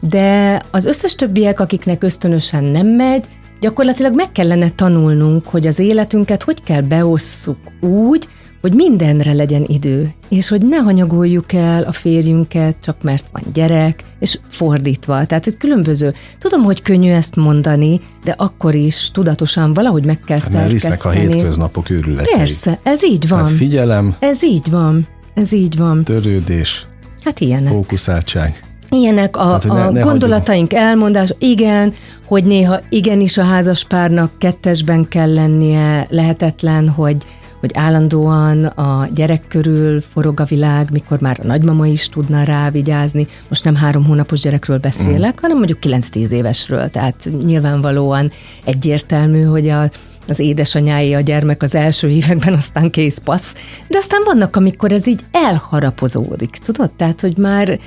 de 0.00 0.62
az 0.70 0.84
összes 0.84 1.14
többiek, 1.14 1.60
akiknek 1.60 2.02
ösztönösen 2.02 2.64
nem 2.64 2.86
megy, 2.86 3.24
gyakorlatilag 3.60 4.14
meg 4.14 4.32
kellene 4.32 4.70
tanulnunk, 4.70 5.46
hogy 5.46 5.66
az 5.66 5.78
életünket 5.78 6.42
hogy 6.42 6.62
kell 6.62 6.80
beosszuk 6.80 7.58
úgy, 7.80 8.28
hogy 8.60 8.72
mindenre 8.74 9.32
legyen 9.32 9.64
idő, 9.66 10.14
és 10.28 10.48
hogy 10.48 10.62
ne 10.62 10.76
hanyagoljuk 10.76 11.52
el 11.52 11.82
a 11.82 11.92
férjünket, 11.92 12.76
csak 12.82 13.02
mert 13.02 13.24
van 13.32 13.42
gyerek, 13.52 14.04
és 14.18 14.38
fordítva. 14.50 15.24
Tehát 15.26 15.46
egy 15.46 15.56
különböző. 15.56 16.14
Tudom, 16.38 16.62
hogy 16.62 16.82
könnyű 16.82 17.10
ezt 17.10 17.36
mondani, 17.36 18.00
de 18.24 18.34
akkor 18.38 18.74
is 18.74 19.10
tudatosan 19.12 19.74
valahogy 19.74 20.04
meg 20.04 20.20
kell 20.20 20.38
hát 20.40 20.50
szerkeszteni. 20.50 21.26
a 21.26 21.30
hétköznapok 21.30 21.90
őrületei. 21.90 22.34
Persze, 22.34 22.78
ez 22.82 23.04
így 23.04 23.28
van. 23.28 23.38
Tehát 23.44 23.56
figyelem. 23.56 24.16
Ez 24.18 24.44
így 24.44 24.70
van. 24.70 25.06
Ez 25.34 25.52
így 25.52 25.76
van. 25.76 26.04
Törődés. 26.04 26.86
Hát 27.24 27.40
ilyenek. 27.40 27.72
Fókuszáltság. 27.72 28.64
Ilyenek 28.90 29.36
a, 29.36 29.44
Tehát, 29.44 29.64
ne, 29.64 29.84
a 29.84 29.90
ne 29.90 30.00
gondolataink 30.00 30.72
hagyjuk. 30.72 30.88
elmondás, 30.88 31.34
igen, 31.38 31.92
hogy 32.26 32.44
néha 32.44 32.80
igenis 32.88 33.38
a 33.38 33.42
házaspárnak 33.42 34.30
kettesben 34.38 35.08
kell 35.08 35.34
lennie, 35.34 36.06
lehetetlen, 36.10 36.88
hogy 36.88 37.16
hogy 37.60 37.70
állandóan 37.74 38.64
a 38.64 39.08
gyerek 39.14 39.44
körül 39.48 40.00
forog 40.00 40.40
a 40.40 40.44
világ, 40.44 40.88
mikor 40.92 41.20
már 41.20 41.40
a 41.42 41.46
nagymama 41.46 41.86
is 41.86 42.08
tudna 42.08 42.42
rá 42.42 42.70
vigyázni. 42.70 43.26
Most 43.48 43.64
nem 43.64 43.74
három 43.74 44.04
hónapos 44.04 44.40
gyerekről 44.40 44.78
beszélek, 44.78 45.32
mm. 45.32 45.40
hanem 45.40 45.56
mondjuk 45.56 45.78
9-10 45.82 46.30
évesről. 46.30 46.90
Tehát 46.90 47.30
nyilvánvalóan 47.44 48.30
egyértelmű, 48.64 49.42
hogy 49.42 49.68
a 49.68 49.90
az 50.28 50.38
édesanyái 50.38 51.14
a 51.14 51.20
gyermek 51.20 51.62
az 51.62 51.74
első 51.74 52.08
években, 52.08 52.54
aztán 52.54 52.90
kész 52.90 53.18
passz. 53.24 53.54
De 53.88 53.98
aztán 53.98 54.22
vannak, 54.24 54.56
amikor 54.56 54.92
ez 54.92 55.06
így 55.06 55.20
elharapozódik, 55.32 56.50
tudod? 56.50 56.90
Tehát, 56.90 57.20
hogy 57.20 57.36
már 57.36 57.78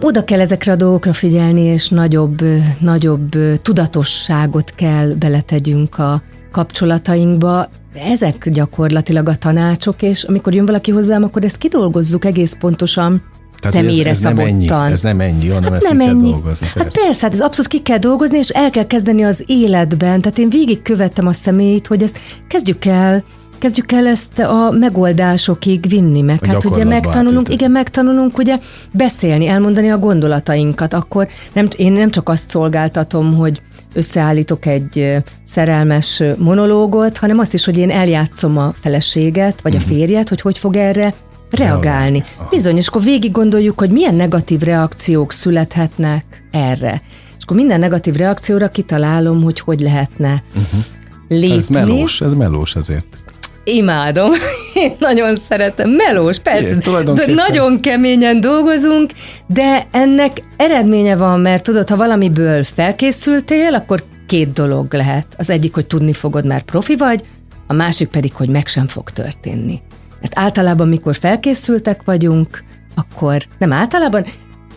oda 0.00 0.24
kell 0.24 0.40
ezekre 0.40 0.72
a 0.72 0.76
dolgokra 0.76 1.12
figyelni, 1.12 1.60
és 1.60 1.88
nagyobb, 1.88 2.44
nagyobb 2.78 3.36
tudatosságot 3.62 4.74
kell 4.74 5.08
beletegyünk 5.08 5.98
a 5.98 6.22
kapcsolatainkba. 6.52 7.68
Ezek 7.94 8.48
gyakorlatilag 8.48 9.28
a 9.28 9.34
tanácsok, 9.34 10.02
és 10.02 10.22
amikor 10.22 10.54
jön 10.54 10.66
valaki 10.66 10.90
hozzám, 10.90 11.22
akkor 11.22 11.44
ezt 11.44 11.56
kidolgozzuk 11.56 12.24
egész 12.24 12.56
pontosan, 12.60 13.22
tehát 13.60 13.76
személyre 13.76 14.10
ez, 14.10 14.16
ez 14.16 14.22
szabottan. 14.22 14.46
Nem 14.46 14.80
ennyi, 14.80 14.92
ez 14.92 15.02
nem 15.02 15.20
ennyi, 15.20 15.48
hanem 15.48 15.72
hát 15.72 15.72
ezt 15.72 15.88
nem 15.88 15.98
ki 15.98 16.04
ennyi. 16.04 16.20
kell 16.22 16.30
dolgozni. 16.30 16.66
Hát 16.66 16.74
persze. 16.74 16.98
Hát 16.98 17.04
persze, 17.04 17.22
hát 17.22 17.32
ez 17.32 17.40
abszolút 17.40 17.70
ki 17.70 17.82
kell 17.82 17.98
dolgozni, 17.98 18.38
és 18.38 18.48
el 18.48 18.70
kell 18.70 18.86
kezdeni 18.86 19.22
az 19.22 19.42
életben. 19.46 20.20
Tehát 20.20 20.38
én 20.38 20.48
végig 20.48 20.82
követtem 20.82 21.26
a 21.26 21.32
személyt, 21.32 21.86
hogy 21.86 22.02
ezt 22.02 22.20
kezdjük 22.48 22.84
el 22.84 23.24
kezdjük 23.58 23.92
el 23.92 24.06
ezt 24.06 24.38
a 24.38 24.70
megoldásokig 24.70 25.88
vinni, 25.88 26.20
meg 26.20 26.44
hát 26.44 26.64
ugye 26.64 26.84
megtanulunk, 26.84 27.28
átültetni. 27.28 27.54
igen, 27.54 27.70
megtanulunk 27.70 28.38
ugye 28.38 28.58
beszélni, 28.90 29.46
elmondani 29.46 29.90
a 29.90 29.98
gondolatainkat, 29.98 30.94
akkor 30.94 31.28
nem, 31.52 31.68
én 31.76 31.92
nem 31.92 32.10
csak 32.10 32.28
azt 32.28 32.48
szolgáltatom, 32.48 33.34
hogy 33.34 33.62
összeállítok 33.92 34.66
egy 34.66 35.16
szerelmes 35.44 36.22
monológot, 36.38 37.18
hanem 37.18 37.38
azt 37.38 37.54
is, 37.54 37.64
hogy 37.64 37.78
én 37.78 37.90
eljátszom 37.90 38.58
a 38.58 38.74
feleséget, 38.80 39.60
vagy 39.60 39.76
a 39.76 39.80
férjet, 39.80 40.28
hogy 40.28 40.40
hogy 40.40 40.58
fog 40.58 40.76
erre 40.76 41.14
reagálni. 41.50 42.22
Bizony, 42.50 42.76
és 42.76 42.86
akkor 42.86 43.02
végig 43.02 43.30
gondoljuk, 43.32 43.78
hogy 43.78 43.90
milyen 43.90 44.14
negatív 44.14 44.60
reakciók 44.60 45.32
születhetnek 45.32 46.44
erre. 46.50 47.02
És 47.36 47.42
akkor 47.42 47.56
minden 47.56 47.78
negatív 47.78 48.14
reakcióra 48.14 48.68
kitalálom, 48.68 49.42
hogy 49.42 49.60
hogy 49.60 49.80
lehetne 49.80 50.42
lépni. 51.28 51.56
Ez 51.56 51.68
melós, 51.68 52.20
ez 52.20 52.34
melós 52.34 52.76
azért. 52.76 53.06
Imádom. 53.64 54.30
Én 54.74 54.92
nagyon 54.98 55.36
szeretem. 55.36 55.90
Melós, 55.90 56.38
persze. 56.38 56.68
Igen, 56.68 57.14
De 57.14 57.26
nagyon 57.26 57.80
keményen 57.80 58.40
dolgozunk, 58.40 59.10
de 59.46 59.86
ennek 59.90 60.42
eredménye 60.56 61.16
van, 61.16 61.40
mert 61.40 61.62
tudod, 61.62 61.88
ha 61.88 61.96
valamiből 61.96 62.64
felkészültél, 62.64 63.74
akkor 63.74 64.02
két 64.26 64.52
dolog 64.52 64.94
lehet. 64.94 65.26
Az 65.36 65.50
egyik, 65.50 65.74
hogy 65.74 65.86
tudni 65.86 66.12
fogod, 66.12 66.46
már 66.46 66.62
profi 66.62 66.96
vagy, 66.96 67.22
a 67.66 67.72
másik 67.72 68.08
pedig, 68.08 68.34
hogy 68.34 68.48
meg 68.48 68.66
sem 68.66 68.86
fog 68.86 69.10
történni. 69.10 69.80
Mert 70.20 70.38
általában, 70.38 70.88
mikor 70.88 71.16
felkészültek 71.16 72.00
vagyunk, 72.04 72.62
akkor 72.94 73.42
nem 73.58 73.72
általában 73.72 74.24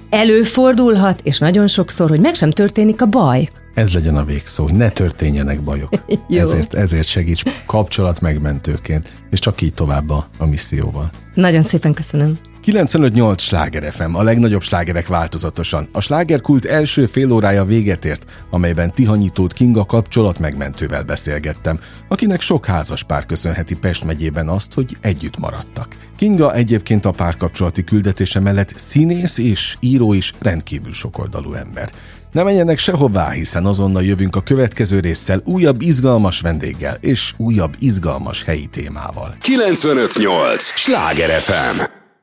előfordulhat, 0.09 1.19
és 1.23 1.37
nagyon 1.37 1.67
sokszor, 1.67 2.09
hogy 2.09 2.19
meg 2.19 2.33
sem 2.33 2.49
történik 2.49 3.01
a 3.01 3.05
baj. 3.05 3.49
Ez 3.73 3.93
legyen 3.93 4.15
a 4.15 4.23
végszó, 4.23 4.63
hogy 4.63 4.73
ne 4.73 4.89
történjenek 4.89 5.62
bajok. 5.62 5.89
Jó. 6.27 6.39
ezért, 6.39 6.73
ezért 6.73 7.07
segíts 7.07 7.43
kapcsolat 7.65 8.21
megmentőként, 8.21 9.21
és 9.29 9.39
csak 9.39 9.62
így 9.62 9.73
tovább 9.73 10.09
a, 10.09 10.27
a 10.38 10.45
misszióval. 10.45 11.09
Nagyon 11.33 11.63
szépen 11.63 11.93
köszönöm. 11.93 12.39
95.8 12.65 13.39
Sláger 13.39 13.93
FM, 13.93 14.15
a 14.15 14.23
legnagyobb 14.23 14.62
slágerek 14.62 15.07
változatosan. 15.07 15.89
A 15.91 16.01
slágerkult 16.01 16.65
első 16.65 17.05
félórája 17.05 17.65
véget 17.65 18.05
ért, 18.05 18.25
amelyben 18.49 18.93
Tihanyitót 18.93 19.53
Kinga 19.53 19.86
kapcsolat 19.86 20.39
megmentővel 20.39 21.03
beszélgettem, 21.03 21.79
akinek 22.07 22.41
sok 22.41 22.65
házas 22.65 23.03
pár 23.03 23.25
köszönheti 23.25 23.75
Pest 23.75 24.03
megyében 24.03 24.47
azt, 24.47 24.73
hogy 24.73 24.97
együtt 25.01 25.38
maradtak. 25.38 25.95
Kinga 26.15 26.53
egyébként 26.53 27.05
a 27.05 27.12
párkapcsolati 27.12 27.83
küldetése 27.83 28.39
mellett 28.39 28.73
színész 28.75 29.38
és 29.38 29.77
író 29.79 30.13
is 30.13 30.33
rendkívül 30.39 30.93
sokoldalú 30.93 31.53
ember. 31.53 31.91
Ne 32.33 32.43
menjenek 32.43 32.77
sehová, 32.77 33.29
hiszen 33.29 33.65
azonnal 33.65 34.03
jövünk 34.03 34.35
a 34.35 34.41
következő 34.41 34.99
résszel 34.99 35.41
újabb 35.45 35.81
izgalmas 35.81 36.41
vendéggel 36.41 36.97
és 37.01 37.33
újabb 37.37 37.73
izgalmas 37.79 38.43
helyi 38.43 38.67
témával. 38.67 39.35
958! 39.39 40.63
Sláger 40.63 41.41
FM! 41.41 42.02